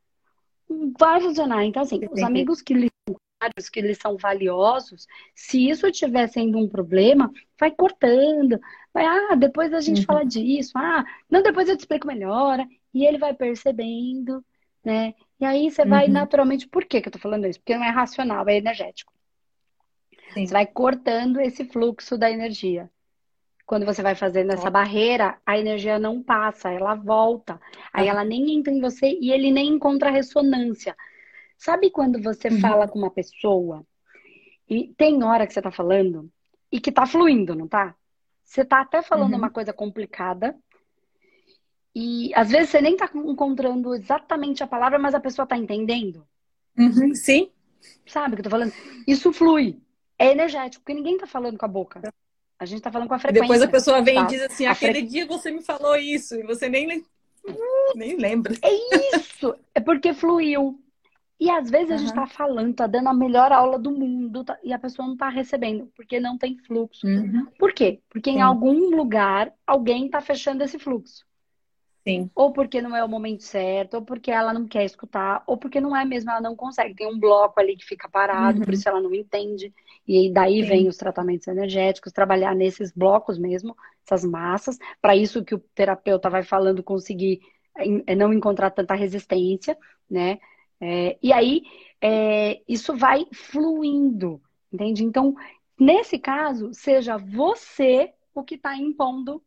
vai 0.99 1.19
funcionar. 1.21 1.65
Então, 1.65 1.81
assim, 1.81 1.99
os 2.11 2.21
amigos 2.21 2.61
que 2.61 2.73
lhe 2.73 2.89
que 3.72 3.79
eles 3.79 3.98
são 3.98 4.17
valiosos, 4.17 5.08
se 5.34 5.69
isso 5.69 5.88
estiver 5.88 6.27
sendo 6.27 6.58
um 6.58 6.67
problema, 6.67 7.31
vai 7.60 7.72
cortando. 7.72 8.60
Vai, 8.93 9.05
ah, 9.05 9.36
depois 9.36 9.74
a 9.74 9.79
gente 9.79 10.01
uhum. 10.01 10.05
fala 10.05 10.25
disso. 10.25 10.74
Ah, 10.75 11.05
não, 11.29 11.41
depois 11.41 11.69
eu 11.69 11.77
te 11.77 11.81
explico 11.81 12.08
melhor. 12.08 12.60
E 12.93 13.05
ele 13.05 13.17
vai 13.17 13.34
percebendo, 13.34 14.43
né? 14.84 15.13
E 15.39 15.46
aí 15.46 15.69
você 15.72 15.86
vai 15.86 16.08
uhum. 16.08 16.13
naturalmente. 16.13 16.67
Por 16.67 16.86
que, 16.86 17.01
que 17.01 17.08
eu 17.08 17.12
tô 17.13 17.19
falando 17.19 17.48
isso? 17.48 17.60
Porque 17.60 17.75
não 17.77 17.84
é 17.84 17.89
racional, 17.89 18.48
é 18.50 18.58
energético. 18.58 19.13
Sim. 20.34 20.46
Você 20.46 20.53
vai 20.53 20.65
cortando 20.65 21.39
esse 21.39 21.63
fluxo 21.65 22.17
da 22.17 22.29
energia. 22.29 22.89
quando 23.65 23.86
você 23.86 24.01
vai 24.01 24.15
fazendo 24.15 24.51
essa 24.51 24.69
barreira, 24.69 25.38
a 25.46 25.58
energia 25.58 26.00
não 26.00 26.24
passa, 26.24 26.72
ela 26.72 26.96
volta. 26.96 27.62
Aí 27.93 28.08
ela 28.08 28.24
nem 28.25 28.58
entra 28.58 28.74
em 28.74 28.81
você 28.81 29.17
e 29.22 29.31
ele 29.31 29.51
nem 29.51 29.69
encontra 29.69 30.10
ressonância. 30.10 30.96
Sabe 31.59 31.91
quando 31.91 32.21
você 32.21 32.47
uhum. 32.47 32.61
fala 32.61 32.87
com 32.87 32.97
uma 32.97 33.11
pessoa 33.11 33.85
e 34.67 34.93
tem 34.97 35.21
hora 35.21 35.45
que 35.45 35.53
você 35.53 35.61
tá 35.61 35.69
falando 35.69 36.31
e 36.71 36.79
que 36.79 36.89
tá 36.89 37.05
fluindo, 37.05 37.53
não 37.53 37.67
tá? 37.67 37.93
Você 38.45 38.63
tá 38.63 38.79
até 38.79 39.01
falando 39.01 39.33
uhum. 39.33 39.39
uma 39.39 39.49
coisa 39.49 39.73
complicada 39.73 40.55
e 41.93 42.31
às 42.33 42.49
vezes 42.49 42.69
você 42.69 42.79
nem 42.79 42.95
tá 42.95 43.09
encontrando 43.13 43.93
exatamente 43.93 44.63
a 44.63 44.67
palavra, 44.67 44.97
mas 44.97 45.13
a 45.13 45.19
pessoa 45.19 45.45
tá 45.45 45.57
entendendo. 45.57 46.25
Uhum, 46.77 47.13
sim. 47.13 47.51
Sabe 48.07 48.33
o 48.33 48.37
que 48.37 48.39
eu 48.39 48.45
tô 48.45 48.49
falando? 48.49 48.71
Isso 49.05 49.33
flui. 49.33 49.81
É 50.17 50.31
energético, 50.31 50.81
porque 50.81 50.93
ninguém 50.93 51.17
tá 51.17 51.27
falando 51.27 51.57
com 51.57 51.65
a 51.65 51.69
boca. 51.69 52.01
A 52.57 52.65
gente 52.65 52.81
tá 52.81 52.91
falando 52.91 53.09
com 53.09 53.15
a 53.15 53.19
frequência. 53.19 53.41
Depois 53.41 53.61
a 53.61 53.67
pessoa 53.67 54.01
vem 54.01 54.15
tá? 54.15 54.23
e 54.23 54.27
diz 54.27 54.41
assim, 54.43 54.65
aquele 54.65 54.99
fre... 54.99 55.07
dia 55.07 55.25
você 55.25 55.51
me 55.51 55.61
falou 55.61 55.97
isso, 55.97 56.35
e 56.35 56.43
você 56.43 56.69
nem, 56.69 57.03
nem 57.95 58.15
lembra. 58.15 58.53
É 58.61 59.15
isso! 59.17 59.53
É 59.75 59.81
porque 59.81 60.13
fluiu. 60.13 60.79
E 61.39 61.50
às 61.50 61.69
vezes 61.69 61.89
uhum. 61.89 61.96
a 61.96 61.98
gente 61.98 62.13
tá 62.13 62.27
falando, 62.27 62.74
tá 62.75 62.86
dando 62.86 63.08
a 63.08 63.13
melhor 63.13 63.51
aula 63.51 63.79
do 63.79 63.91
mundo, 63.91 64.43
tá... 64.43 64.60
e 64.62 64.74
a 64.74 64.79
pessoa 64.79 65.08
não 65.08 65.15
tá 65.15 65.29
recebendo, 65.29 65.89
porque 65.96 66.19
não 66.19 66.38
tem 66.38 66.58
fluxo. 66.58 67.08
Uhum. 67.08 67.48
Por 67.58 67.72
quê? 67.72 68.01
Porque 68.10 68.29
Sim. 68.29 68.38
em 68.38 68.41
algum 68.41 68.96
lugar 68.96 69.53
alguém 69.65 70.10
tá 70.10 70.19
fechando 70.19 70.63
esse 70.63 70.77
fluxo. 70.77 71.25
Sim. 72.05 72.29
Ou 72.36 72.51
porque 72.51 72.81
não 72.81 72.96
é 72.96 73.03
o 73.03 73.10
momento 73.10 73.43
certo, 73.43 73.96
ou 73.96 74.01
porque 74.01 74.31
ela 74.31 74.53
não 74.53 74.67
quer 74.67 74.84
escutar, 74.84 75.43
ou 75.46 75.58
porque 75.58 75.79
não 75.79 75.96
é 75.96 76.03
mesmo, 76.03 76.29
ela 76.31 76.41
não 76.41 76.55
consegue. 76.55 76.96
Tem 76.96 77.08
um 77.08 77.19
bloco 77.19 77.60
ali 77.60 77.77
que 77.77 77.86
fica 77.86 78.10
parado, 78.10 78.60
uhum. 78.60 78.65
por 78.65 78.74
isso 78.74 78.89
ela 78.89 79.01
não 79.01 79.13
entende. 79.13 79.74
E 80.08 80.31
daí 80.31 80.63
Sim. 80.63 80.67
vem 80.67 80.88
os 80.88 80.98
tratamentos 80.98 81.48
energéticos, 81.48 82.12
trabalhar 82.12 82.55
nesses 82.55 82.91
blocos 82.91 83.38
mesmo, 83.38 83.77
essas 84.05 84.25
massas. 84.25 84.77
Para 85.01 85.15
isso 85.15 85.43
que 85.43 85.55
o 85.55 85.60
terapeuta 85.74 86.29
vai 86.29 86.43
falando, 86.43 86.84
conseguir 86.84 87.39
é, 88.08 88.15
não 88.15 88.34
encontrar 88.34 88.72
tanta 88.72 88.93
resistência, 88.93 89.77
né? 90.10 90.39
É, 90.81 91.17
e 91.21 91.33
aí, 91.33 91.63
é, 92.01 92.62
isso 92.67 92.95
vai 92.95 93.25
fluindo, 93.33 94.41
entende? 94.71 95.03
Então, 95.03 95.36
nesse 95.79 96.17
caso, 96.17 96.74
seja 96.74 97.17
você 97.17 98.13
o 98.33 98.43
que 98.43 98.55
está 98.55 98.75
impondo 98.75 99.41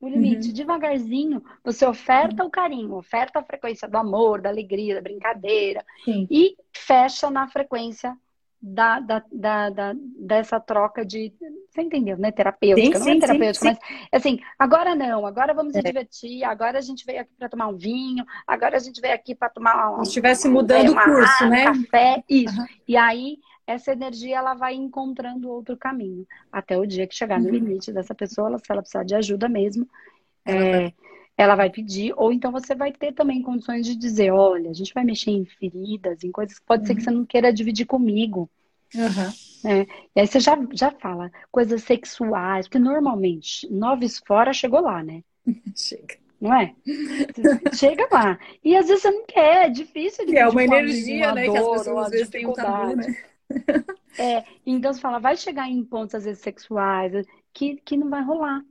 o 0.00 0.08
limite. 0.08 0.48
Uhum. 0.48 0.54
Devagarzinho, 0.54 1.42
você 1.64 1.86
oferta 1.86 2.42
uhum. 2.42 2.48
o 2.48 2.50
carinho, 2.50 2.94
oferta 2.94 3.38
a 3.38 3.44
frequência 3.44 3.88
do 3.88 3.96
amor, 3.96 4.40
da 4.40 4.50
alegria, 4.50 4.96
da 4.96 5.00
brincadeira. 5.00 5.84
Sim. 6.04 6.26
E 6.28 6.56
fecha 6.72 7.30
na 7.30 7.46
frequência 7.48 8.18
da, 8.62 9.00
da, 9.00 9.24
da, 9.32 9.70
da, 9.70 9.94
dessa 10.16 10.60
troca 10.60 11.04
de. 11.04 11.32
Você 11.68 11.82
entendeu, 11.82 12.16
né? 12.16 12.30
Terapêutica. 12.30 12.98
Sim, 13.00 13.04
não 13.04 13.16
é 13.16 13.20
terapêutica, 13.20 13.74
sim, 13.74 13.78
mas 13.80 14.08
assim, 14.12 14.38
agora 14.56 14.94
não, 14.94 15.26
agora 15.26 15.52
vamos 15.52 15.74
é. 15.74 15.80
se 15.80 15.84
divertir, 15.84 16.44
agora 16.44 16.78
a 16.78 16.80
gente 16.80 17.04
veio 17.04 17.22
aqui 17.22 17.32
para 17.36 17.48
tomar 17.48 17.66
um 17.66 17.76
vinho, 17.76 18.24
agora 18.46 18.76
a 18.76 18.78
gente 18.78 19.00
veio 19.00 19.14
aqui 19.14 19.34
para 19.34 19.48
tomar 19.48 19.90
um. 19.90 20.04
Se 20.04 20.10
estivesse 20.10 20.48
mudando 20.48 20.92
o 20.92 20.94
curso, 20.94 21.48
né? 21.48 21.64
Café, 21.64 22.22
isso. 22.28 22.60
Uhum. 22.60 22.66
E 22.86 22.96
aí 22.96 23.38
essa 23.66 23.92
energia 23.92 24.38
ela 24.38 24.54
vai 24.54 24.74
encontrando 24.74 25.50
outro 25.50 25.76
caminho 25.76 26.26
até 26.50 26.76
o 26.76 26.86
dia 26.86 27.06
que 27.06 27.14
chegar 27.14 27.40
no 27.40 27.46
uhum. 27.46 27.52
limite 27.52 27.92
dessa 27.92 28.14
pessoa, 28.14 28.48
ela, 28.48 28.58
se 28.58 28.70
ela 28.70 28.82
precisar 28.82 29.04
de 29.04 29.14
ajuda 29.14 29.48
mesmo, 29.48 29.88
é, 30.44 30.92
ela 31.36 31.54
vai 31.54 31.70
pedir, 31.70 32.12
ou 32.16 32.32
então 32.32 32.52
você 32.52 32.74
vai 32.74 32.92
ter 32.92 33.12
também 33.12 33.42
condições 33.42 33.86
de 33.86 33.96
dizer, 33.96 34.30
olha, 34.32 34.70
a 34.70 34.74
gente 34.74 34.92
vai 34.92 35.04
mexer 35.04 35.30
em 35.30 35.44
feridas, 35.44 36.22
em 36.22 36.30
coisas 36.30 36.58
que 36.58 36.66
pode 36.66 36.82
uhum. 36.82 36.86
ser 36.86 36.94
que 36.94 37.00
uhum. 37.00 37.04
você 37.04 37.10
não 37.10 37.24
queira 37.24 37.52
dividir 37.52 37.86
comigo. 37.86 38.50
Uhum. 38.94 39.70
É, 39.70 39.86
e 40.14 40.20
aí 40.20 40.26
você 40.26 40.38
já, 40.40 40.56
já 40.72 40.90
fala 40.90 41.30
coisas 41.50 41.82
sexuais, 41.82 42.66
porque 42.66 42.78
normalmente, 42.78 43.70
noves 43.72 44.20
fora 44.26 44.52
chegou 44.52 44.80
lá, 44.80 45.02
né? 45.02 45.22
Chega. 45.74 46.20
Não 46.40 46.52
é? 46.52 46.74
Chega 47.72 48.08
lá. 48.10 48.38
E 48.64 48.76
às 48.76 48.88
vezes 48.88 49.02
você 49.02 49.10
não 49.12 49.24
quer, 49.24 49.66
é 49.66 49.70
difícil 49.70 50.26
de 50.26 50.36
É 50.36 50.48
uma 50.48 50.64
energia, 50.64 51.32
né? 51.32 51.44
que 51.48 51.56
as 51.56 51.68
pessoas 51.68 52.06
às 52.06 52.10
vezes 52.10 52.28
têm 52.28 52.46
um 52.46 52.52
tabu, 52.52 52.96
né? 52.96 53.16
É, 54.18 54.44
então 54.66 54.92
você 54.92 55.00
fala, 55.00 55.20
vai 55.20 55.36
chegar 55.36 55.68
em 55.68 55.84
pontos, 55.84 56.14
às 56.14 56.24
vezes, 56.24 56.42
sexuais, 56.42 57.24
que, 57.52 57.76
que 57.76 57.96
não 57.96 58.10
vai 58.10 58.22
rolar. 58.22 58.62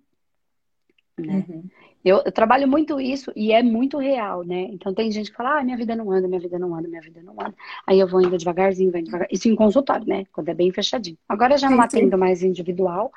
Né? 1.17 1.45
Uhum. 1.47 1.63
Eu, 2.03 2.21
eu, 2.25 2.31
trabalho 2.31 2.67
muito 2.67 2.99
isso 2.99 3.31
e 3.35 3.51
é 3.51 3.61
muito 3.61 3.97
real, 3.97 4.43
né? 4.43 4.67
Então 4.71 4.93
tem 4.93 5.11
gente 5.11 5.29
que 5.29 5.37
fala, 5.37 5.59
ah, 5.59 5.63
minha 5.63 5.77
vida 5.77 5.95
não 5.95 6.11
anda, 6.11 6.27
minha 6.27 6.39
vida 6.39 6.57
não 6.57 6.73
anda, 6.75 6.87
minha 6.87 7.01
vida 7.01 7.21
não 7.21 7.33
anda. 7.33 7.53
Aí 7.85 7.99
eu 7.99 8.07
vou 8.07 8.21
indo 8.21 8.37
devagarzinho, 8.37 8.91
vou 8.91 9.01
devagar. 9.01 9.27
Isso 9.31 9.47
em 9.47 9.55
consultório, 9.55 10.07
né? 10.07 10.25
Quando 10.31 10.49
é 10.49 10.53
bem 10.53 10.71
fechadinho. 10.71 11.17
Agora 11.29 11.57
já 11.57 11.69
não 11.69 11.79
atendo 11.79 12.17
mais 12.17 12.41
individual, 12.43 13.11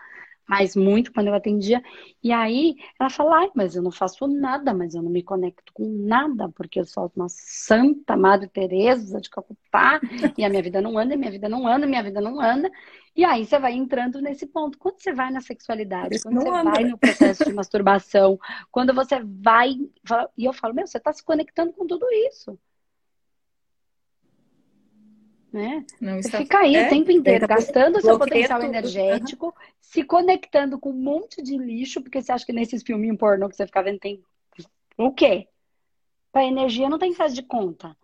mas 0.47 0.77
muito 0.77 1.13
quando 1.13 1.29
eu 1.29 1.35
atendia. 1.35 1.83
E 2.23 2.33
aí 2.33 2.77
ela 2.99 3.11
fala, 3.11 3.39
ai, 3.41 3.51
mas 3.55 3.75
eu 3.75 3.83
não 3.83 3.91
faço 3.91 4.27
nada, 4.27 4.75
mas 4.75 4.95
eu 4.95 5.03
não 5.03 5.11
me 5.11 5.23
conecto 5.23 5.73
com 5.73 5.85
nada, 6.07 6.49
porque 6.51 6.79
eu 6.79 6.85
sou 6.85 7.11
uma 7.17 7.29
santa 7.29 8.17
Madre 8.17 8.49
Teresa 8.49 9.21
de 9.21 9.31
Calcutá, 9.31 10.01
e 10.37 10.45
a 10.45 10.49
minha 10.49 10.63
vida 10.63 10.81
não 10.81 10.99
anda, 10.99 11.17
minha 11.17 11.31
vida 11.31 11.49
não 11.49 11.67
anda, 11.67 11.87
minha 11.87 12.03
vida 12.03 12.21
não 12.21 12.41
anda. 12.41 12.71
E 13.17 13.25
aí 13.25 13.47
você 13.47 13.59
vai 13.59 13.73
entrando 13.73 14.21
nesse 14.21 14.47
ponto. 14.47 14.77
Quando 14.77 15.01
você 15.01 15.13
vai 15.13 15.31
na 15.31 15.41
sexualidade, 15.41 16.21
quando 16.21 16.41
você 16.41 16.49
anda. 16.49 16.71
vai 16.71 16.85
no 16.85 16.99
processo 16.99 17.45
de 17.45 17.53
masturbação, 17.53 18.39
quando 18.71 18.93
você 18.93 19.21
vai. 19.23 19.71
E 20.37 20.45
eu 20.45 20.53
falo, 20.53 20.75
meu, 20.75 20.87
você 20.87 20.99
está 20.99 21.13
se 21.13 21.25
conectando 21.25 21.73
com 21.73 21.87
tudo 21.87 22.07
isso 22.29 22.59
né? 25.55 25.87
Não 26.01 26.19
está... 26.19 26.39
Você 26.39 26.45
fica 26.45 26.59
aí 26.59 26.75
é, 26.75 26.87
o 26.87 26.91
tempo 26.91 27.13
inteiro, 27.13 27.47
gastando 27.47 28.01
seu 28.01 28.19
potencial 28.19 28.59
tudo. 28.59 28.71
energético, 28.71 29.47
uhum. 29.47 29.53
se 29.81 30.03
conectando 30.03 30.81
com 30.81 30.91
um 30.91 31.01
monte 31.01 31.41
de 31.41 31.57
lixo, 31.57 32.03
porque 32.03 32.21
você 32.21 32.33
acha 32.33 32.45
que 32.45 32.53
nesses 32.53 32.83
filminhos 32.83 33.17
pornô 33.17 33.49
que 33.49 33.55
você 33.55 33.65
fica 33.65 33.83
vendo 33.83 34.01
tem 34.01 34.21
o 34.99 35.13
quê? 35.13 35.47
Para 36.33 36.45
energia 36.45 36.89
não 36.89 36.99
tem 36.99 37.15
faz 37.15 37.33
de 37.33 37.43
conta. 37.43 37.97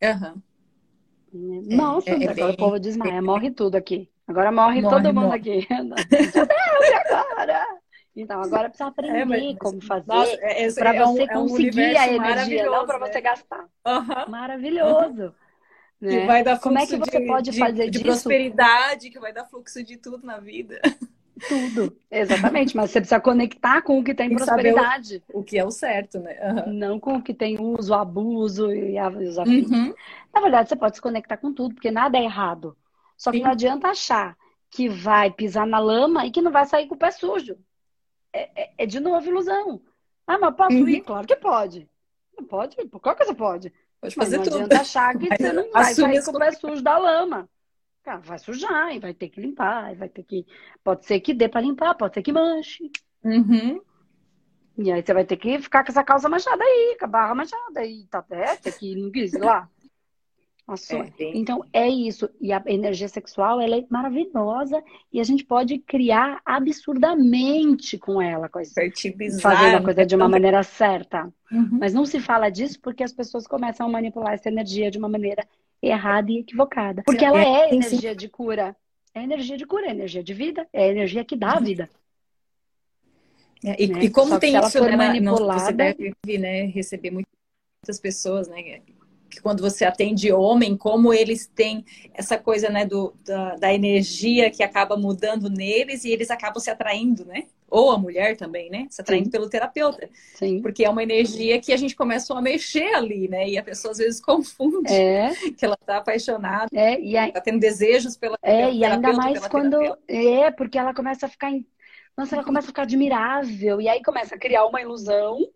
Uhum. 0.00 1.62
Nossa, 1.66 2.10
é, 2.10 2.12
é, 2.12 2.28
agora 2.28 2.34
bem... 2.34 2.54
o 2.54 2.56
povo 2.56 2.78
desmaia, 2.78 3.20
morre 3.22 3.50
tudo 3.50 3.74
aqui. 3.74 4.08
Agora 4.28 4.52
morre, 4.52 4.80
morre 4.80 4.94
todo 4.94 5.12
mundo 5.12 5.26
morre. 5.26 5.38
aqui. 5.38 5.66
agora! 7.10 7.66
Então, 8.14 8.40
agora 8.40 8.68
precisa 8.68 8.88
aprender 8.88 9.20
é, 9.20 9.24
mas, 9.24 9.58
como 9.58 9.80
fazer 9.80 10.04
para 10.74 10.94
é 10.94 10.98
você 11.00 11.22
um, 11.24 11.26
conseguir 11.26 11.96
um 11.96 11.98
a 11.98 12.08
energia, 12.08 12.66
não 12.66 12.86
para 12.86 12.98
você 12.98 13.20
gastar. 13.20 13.64
Uhum. 13.84 14.30
Maravilhoso. 14.30 15.34
Né? 16.02 16.20
Que 16.20 16.26
vai 16.26 16.42
dar 16.42 16.58
Como 16.58 16.76
é 16.76 16.84
que 16.84 16.96
você 16.96 17.20
de, 17.20 17.26
pode 17.26 17.52
fazer 17.56 17.84
de, 17.84 17.90
disso? 17.90 18.02
De 18.02 18.10
prosperidade, 18.10 19.08
que 19.08 19.20
vai 19.20 19.32
dar 19.32 19.44
fluxo 19.44 19.84
de 19.84 19.96
tudo 19.96 20.26
na 20.26 20.40
vida. 20.40 20.80
Tudo, 21.48 21.96
exatamente. 22.10 22.76
Mas 22.76 22.90
você 22.90 23.00
precisa 23.00 23.20
conectar 23.20 23.82
com 23.82 24.00
o 24.00 24.04
que 24.04 24.12
tem, 24.12 24.28
tem 24.28 24.36
prosperidade. 24.36 25.22
O, 25.32 25.40
o, 25.40 25.44
que 25.44 25.56
é 25.56 25.64
o 25.64 25.70
certo, 25.70 26.18
né? 26.18 26.36
Uhum. 26.42 26.72
Não 26.72 27.00
com 27.00 27.14
o 27.14 27.22
que 27.22 27.32
tem 27.32 27.56
uso, 27.60 27.94
abuso 27.94 28.72
e 28.72 29.00
os 29.00 29.38
afins. 29.38 29.70
Uhum. 29.70 29.94
Na 30.34 30.40
verdade, 30.40 30.68
você 30.68 30.76
pode 30.76 30.96
se 30.96 31.02
conectar 31.02 31.36
com 31.36 31.52
tudo, 31.52 31.74
porque 31.76 31.90
nada 31.90 32.18
é 32.18 32.24
errado. 32.24 32.76
Só 33.16 33.30
que 33.30 33.38
Sim. 33.38 33.44
não 33.44 33.50
adianta 33.52 33.88
achar 33.88 34.36
que 34.70 34.88
vai 34.88 35.30
pisar 35.30 35.66
na 35.66 35.78
lama 35.78 36.26
e 36.26 36.32
que 36.32 36.42
não 36.42 36.50
vai 36.50 36.66
sair 36.66 36.88
com 36.88 36.96
o 36.96 36.98
pé 36.98 37.12
sujo. 37.12 37.56
É, 38.32 38.62
é, 38.62 38.70
é 38.78 38.86
de 38.86 38.98
novo 38.98 39.24
ilusão. 39.28 39.80
Ah, 40.26 40.38
mas 40.38 40.54
posso 40.56 40.76
uhum. 40.76 40.88
ir? 40.88 41.00
Claro 41.02 41.26
que 41.28 41.36
pode. 41.36 41.88
Pode, 42.48 42.76
qualquer 42.88 43.16
coisa 43.16 43.34
pode. 43.34 43.72
Pode 44.02 44.16
fazer 44.16 44.36
não 44.38 44.44
tudo. 44.44 44.56
adianta 44.56 44.80
achar 44.80 45.16
que 45.16 45.28
você 45.30 45.52
não 45.52 45.70
vai 45.70 45.94
sair 45.94 46.24
com 46.24 46.32
o 46.32 46.38
pé 46.38 46.50
sujo 46.50 46.82
da 46.82 46.98
lama. 46.98 47.48
Cara, 48.02 48.18
vai 48.18 48.36
sujar 48.36 48.92
e 48.92 48.98
vai 48.98 49.14
ter 49.14 49.28
que 49.28 49.40
limpar, 49.40 49.94
vai 49.94 50.08
ter 50.08 50.24
que. 50.24 50.44
Pode 50.82 51.06
ser 51.06 51.20
que 51.20 51.32
dê 51.32 51.48
para 51.48 51.60
limpar, 51.60 51.94
pode 51.94 52.14
ser 52.14 52.22
que 52.22 52.32
manche. 52.32 52.90
Uhum. 53.22 53.80
E 54.76 54.90
aí 54.90 55.00
você 55.04 55.14
vai 55.14 55.24
ter 55.24 55.36
que 55.36 55.56
ficar 55.60 55.84
com 55.84 55.92
essa 55.92 56.02
calça 56.02 56.28
manchada 56.28 56.64
aí, 56.64 56.96
com 56.98 57.04
a 57.04 57.08
barra 57.08 57.34
manchada 57.36 57.78
aí, 57.78 58.04
tá 58.10 58.18
até 58.18 58.56
que 58.72 58.96
não 58.96 59.12
quis 59.12 59.32
lá. 59.34 59.68
É, 61.18 61.36
então 61.36 61.64
é 61.72 61.88
isso. 61.88 62.30
E 62.40 62.52
a 62.52 62.62
energia 62.66 63.08
sexual 63.08 63.60
ela 63.60 63.76
é 63.76 63.84
maravilhosa 63.90 64.82
e 65.12 65.20
a 65.20 65.24
gente 65.24 65.44
pode 65.44 65.78
criar 65.78 66.40
absurdamente 66.44 67.98
com 67.98 68.22
ela, 68.22 68.48
coisa, 68.48 68.72
fazendo 69.40 69.76
a 69.76 69.82
coisa 69.82 70.06
de 70.06 70.14
uma 70.14 70.28
maneira 70.28 70.62
certa. 70.62 71.24
Uhum. 71.50 71.78
Mas 71.80 71.92
não 71.92 72.06
se 72.06 72.20
fala 72.20 72.48
disso 72.48 72.78
porque 72.80 73.02
as 73.02 73.12
pessoas 73.12 73.46
começam 73.46 73.86
a 73.86 73.90
manipular 73.90 74.34
essa 74.34 74.48
energia 74.48 74.90
de 74.90 74.98
uma 74.98 75.08
maneira 75.08 75.46
errada 75.82 76.30
e 76.30 76.38
equivocada. 76.38 77.02
Porque 77.04 77.24
ela 77.24 77.40
é, 77.40 77.44
é 77.70 77.74
energia 77.74 78.14
de 78.14 78.28
cura. 78.28 78.76
É 79.14 79.22
energia 79.22 79.58
de 79.58 79.66
cura, 79.66 79.86
é 79.86 79.90
energia 79.90 80.22
de 80.22 80.32
vida, 80.32 80.66
é 80.72 80.88
energia 80.88 81.24
que 81.24 81.36
dá 81.36 81.52
a 81.52 81.58
uhum. 81.58 81.64
vida. 81.64 81.90
É, 83.64 83.82
e, 83.82 83.86
né? 83.88 84.04
e, 84.04 84.10
como 84.10 84.38
tem 84.38 84.56
isso, 84.56 84.80
né, 84.82 84.96
manipulada... 84.96 85.60
você 85.60 85.72
deve 85.72 86.14
né, 86.38 86.64
receber 86.66 87.10
muitas 87.10 88.00
pessoas, 88.00 88.48
né? 88.48 88.80
Que 89.32 89.40
quando 89.40 89.62
você 89.62 89.86
atende 89.86 90.30
homem, 90.30 90.76
como 90.76 91.12
eles 91.12 91.46
têm 91.46 91.84
essa 92.12 92.36
coisa, 92.36 92.68
né, 92.68 92.84
do, 92.84 93.14
da, 93.24 93.56
da, 93.56 93.72
energia 93.72 94.50
que 94.50 94.62
acaba 94.62 94.94
mudando 94.94 95.48
neles 95.48 96.04
e 96.04 96.10
eles 96.10 96.30
acabam 96.30 96.60
se 96.60 96.68
atraindo, 96.68 97.24
né? 97.24 97.46
Ou 97.70 97.90
a 97.90 97.96
mulher 97.96 98.36
também, 98.36 98.68
né? 98.68 98.86
Se 98.90 99.00
atraindo 99.00 99.24
Sim. 99.24 99.30
pelo 99.30 99.48
terapeuta. 99.48 100.10
Sim. 100.34 100.60
Porque 100.60 100.84
é 100.84 100.90
uma 100.90 101.02
energia 101.02 101.58
que 101.58 101.72
a 101.72 101.76
gente 101.78 101.96
começa 101.96 102.34
a 102.34 102.42
mexer 102.42 102.94
ali, 102.94 103.26
né? 103.26 103.48
E 103.48 103.56
a 103.56 103.62
pessoa 103.62 103.92
às 103.92 103.98
vezes 103.98 104.20
confunde 104.20 104.92
é. 104.92 105.30
que 105.56 105.64
ela 105.64 105.78
está 105.80 105.96
apaixonada, 105.96 106.68
é, 106.74 107.00
e 107.00 107.16
está 107.16 107.40
tendo 107.40 107.58
desejos 107.58 108.14
pela 108.18 108.36
É, 108.42 108.70
e 108.70 108.84
ainda 108.84 109.14
mais 109.14 109.48
quando. 109.48 109.78
É, 110.06 110.50
porque 110.50 110.76
ela 110.76 110.92
começa 110.92 111.24
a 111.24 111.28
ficar 111.30 111.50
Nossa, 112.14 112.36
ela 112.36 112.44
começa 112.44 112.66
a 112.66 112.68
ficar 112.68 112.82
admirável. 112.82 113.80
E 113.80 113.88
aí 113.88 114.02
começa 114.02 114.34
a 114.34 114.38
criar 114.38 114.66
uma 114.66 114.82
ilusão, 114.82 115.48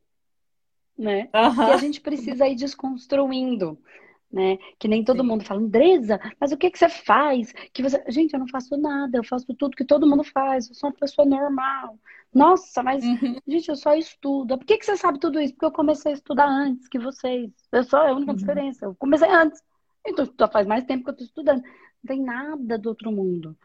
né? 0.99 1.29
Uhum. 1.35 1.69
E 1.69 1.73
a 1.73 1.77
gente 1.77 2.01
precisa 2.01 2.47
ir 2.49 2.55
desconstruindo. 2.55 3.79
Né? 4.33 4.59
Que 4.79 4.89
nem 4.89 5.05
todo 5.05 5.23
Sim. 5.23 5.29
mundo 5.29 5.45
fala, 5.45 5.61
Andresa, 5.61 6.21
mas 6.39 6.51
o 6.53 6.57
que, 6.57 6.71
que 6.71 6.79
você 6.79 6.89
faz? 6.89 7.53
Que 7.73 7.83
você... 7.83 8.03
Gente, 8.09 8.35
eu 8.35 8.41
não 8.41 8.49
faço 8.49 8.77
nada, 8.77 9.17
eu 9.17 9.25
faço 9.25 9.47
tudo 9.55 9.77
que 9.77 9.85
todo 9.85 10.07
mundo 10.07 10.25
faz, 10.25 10.69
eu 10.69 10.75
sou 10.75 10.91
uma 10.91 10.97
pessoa 10.97 11.27
normal. 11.27 11.99
Nossa, 12.35 12.83
mas, 12.83 13.03
uhum. 13.05 13.39
gente, 13.47 13.69
eu 13.69 13.77
só 13.77 13.95
estudo. 13.95 14.59
Por 14.59 14.67
que, 14.67 14.79
que 14.79 14.85
você 14.85 14.97
sabe 14.97 15.19
tudo 15.19 15.41
isso? 15.41 15.55
Porque 15.55 15.65
eu 15.65 15.73
comecei 15.73 16.13
a 16.13 16.15
estudar 16.15 16.49
antes 16.49 16.89
que 16.89 16.99
vocês. 16.99 17.51
Eu 17.73 17.85
só 17.85 18.05
é 18.05 18.11
a 18.11 18.15
única 18.15 18.33
uhum. 18.33 18.37
diferença. 18.37 18.85
Eu 18.85 18.95
comecei 18.97 19.29
antes. 19.31 19.63
Então, 20.07 20.29
já 20.39 20.49
faz 20.49 20.67
mais 20.67 20.85
tempo 20.85 21.05
que 21.05 21.11
eu 21.11 21.13
estou 21.13 21.27
estudando. 21.27 21.63
Não 21.63 22.07
tem 22.07 22.23
nada 22.23 22.77
do 22.77 22.89
outro 22.91 23.11
mundo. 23.11 23.57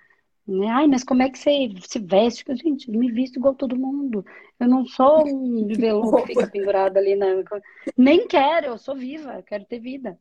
Né? 0.47 0.67
Ai, 0.67 0.87
mas 0.87 1.03
como 1.03 1.21
é 1.21 1.29
que 1.29 1.37
você 1.37 1.69
se 1.81 1.99
veste? 1.99 2.43
Gente, 2.55 2.91
eu 2.91 2.99
me 2.99 3.11
visto 3.11 3.37
igual 3.37 3.53
todo 3.53 3.77
mundo. 3.77 4.25
Eu 4.59 4.67
não 4.67 4.85
sou 4.85 5.25
um 5.27 5.67
veludo 5.73 6.23
que 6.23 6.33
fica 6.33 6.47
pendurado 6.47 6.97
ali 6.97 7.15
na. 7.15 7.27
Nem 7.97 8.27
quero, 8.27 8.67
eu 8.67 8.77
sou 8.77 8.95
viva, 8.95 9.35
eu 9.35 9.43
quero 9.43 9.65
ter 9.65 9.79
vida. 9.79 10.19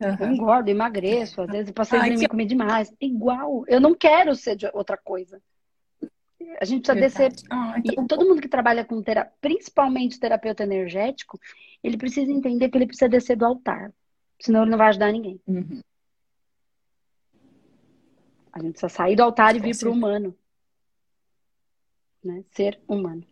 Uhum. 0.00 0.16
Eu 0.20 0.28
engordo, 0.28 0.70
emagreço, 0.70 1.40
às 1.40 1.48
vezes 1.48 1.72
passei 1.72 1.98
Ai, 1.98 2.10
que... 2.10 2.18
me 2.18 2.28
comer 2.28 2.46
demais. 2.46 2.92
Igual, 3.00 3.64
eu 3.66 3.80
não 3.80 3.94
quero 3.94 4.34
ser 4.36 4.54
de 4.54 4.68
outra 4.72 4.96
coisa. 4.96 5.40
A 6.60 6.64
gente 6.64 6.84
precisa 6.84 6.94
Verdade. 6.94 7.34
descer. 7.34 7.46
Ah, 7.50 7.74
então... 7.84 8.04
E 8.04 8.06
todo 8.06 8.26
mundo 8.26 8.40
que 8.40 8.48
trabalha 8.48 8.84
com 8.84 9.02
terapia, 9.02 9.32
principalmente 9.40 10.20
terapeuta 10.20 10.62
energético, 10.62 11.38
ele 11.82 11.96
precisa 11.96 12.30
entender 12.30 12.68
que 12.68 12.78
ele 12.78 12.86
precisa 12.86 13.08
descer 13.08 13.36
do 13.36 13.44
altar. 13.44 13.92
Senão 14.40 14.62
ele 14.62 14.70
não 14.70 14.78
vai 14.78 14.88
ajudar 14.88 15.10
ninguém. 15.10 15.40
Uhum. 15.46 15.80
A 18.58 18.62
gente 18.62 18.72
precisa 18.72 18.88
sair 18.88 19.14
do 19.14 19.22
altar 19.22 19.54
e 19.54 19.60
vir 19.60 19.76
para 19.78 19.88
o 19.88 19.92
humano. 19.92 20.34
Né? 22.24 22.44
Ser 22.52 22.80
humano. 22.88 23.24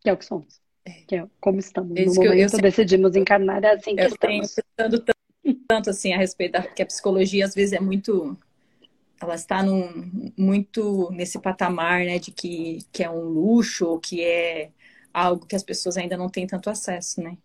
Que 0.00 0.08
é 0.08 0.12
o 0.12 0.16
que 0.16 0.24
somos. 0.24 0.60
É. 0.84 0.92
Que 1.06 1.16
é 1.16 1.26
como 1.40 1.58
estamos. 1.58 1.90
no 1.90 2.14
momento 2.14 2.22
eu, 2.22 2.34
eu 2.34 2.62
decidimos 2.62 3.14
encarnar 3.14 3.62
é 3.62 3.74
assim 3.74 3.94
que 3.94 4.02
eu 4.02 4.08
estamos. 4.08 4.18
Tenho 4.20 4.42
pensando 4.42 4.98
tanto, 5.00 5.64
tanto 5.68 5.90
assim 5.90 6.12
a 6.14 6.18
respeito 6.18 6.52
da 6.52 6.62
que 6.62 6.82
a 6.82 6.86
psicologia 6.86 7.44
às 7.44 7.54
vezes 7.54 7.74
é 7.74 7.80
muito 7.80 8.36
ela 9.20 9.34
está 9.34 9.62
num, 9.62 10.32
muito 10.36 11.10
nesse 11.10 11.40
patamar, 11.40 12.04
né, 12.04 12.20
de 12.20 12.30
que, 12.30 12.78
que 12.92 13.02
é 13.02 13.10
um 13.10 13.24
luxo, 13.24 13.84
ou 13.84 13.98
que 13.98 14.22
é 14.22 14.70
algo 15.12 15.44
que 15.44 15.56
as 15.56 15.62
pessoas 15.64 15.96
ainda 15.96 16.16
não 16.16 16.28
têm 16.28 16.46
tanto 16.46 16.70
acesso, 16.70 17.20
né? 17.20 17.36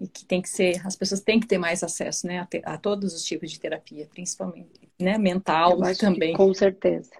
E 0.00 0.08
que 0.08 0.24
tem 0.24 0.40
que 0.40 0.48
ser, 0.48 0.80
as 0.86 0.96
pessoas 0.96 1.20
têm 1.20 1.38
que 1.38 1.46
ter 1.46 1.58
mais 1.58 1.82
acesso, 1.82 2.26
né, 2.26 2.40
a, 2.64 2.74
a 2.74 2.78
todos 2.78 3.12
os 3.14 3.22
tipos 3.22 3.50
de 3.50 3.60
terapia, 3.60 4.08
principalmente, 4.10 4.88
né, 4.98 5.18
mental 5.18 5.78
também. 5.98 6.32
com 6.32 6.54
certeza. 6.54 7.10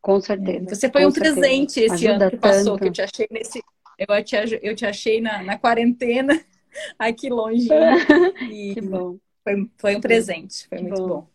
Com 0.00 0.20
certeza. 0.20 0.74
Você 0.74 0.88
foi 0.88 1.04
um 1.04 1.10
certeza. 1.10 1.34
presente 1.34 1.80
esse 1.80 2.06
Ajuda 2.06 2.24
ano 2.24 2.30
que 2.30 2.36
tanto. 2.36 2.40
passou, 2.40 2.78
que 2.78 2.84
eu 2.84 2.92
te 2.92 3.02
achei 3.02 3.26
nesse, 3.30 3.60
eu 3.98 4.24
te, 4.24 4.36
eu 4.62 4.74
te 4.76 4.86
achei 4.86 5.20
na, 5.20 5.42
na 5.42 5.58
quarentena, 5.58 6.40
aqui 6.98 7.28
longe. 7.28 7.68
E 8.50 8.74
que 8.74 8.80
bom. 8.80 9.18
Foi, 9.42 9.70
foi 9.78 9.96
um 9.96 10.00
presente, 10.00 10.68
foi 10.68 10.78
que 10.78 10.84
muito 10.84 11.02
bom. 11.02 11.08
bom. 11.08 11.26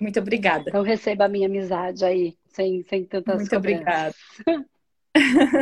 Muito 0.00 0.18
obrigada. 0.20 0.64
Então 0.68 0.82
receba 0.82 1.26
a 1.26 1.28
minha 1.28 1.46
amizade 1.46 2.04
aí, 2.04 2.34
sem, 2.48 2.82
sem 2.84 3.04
tantas 3.04 3.36
Muito 3.36 3.56
obrigada. 3.56 4.14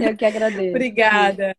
Eu 0.02 0.16
que 0.16 0.24
agradeço. 0.24 0.70
obrigada. 0.70 1.56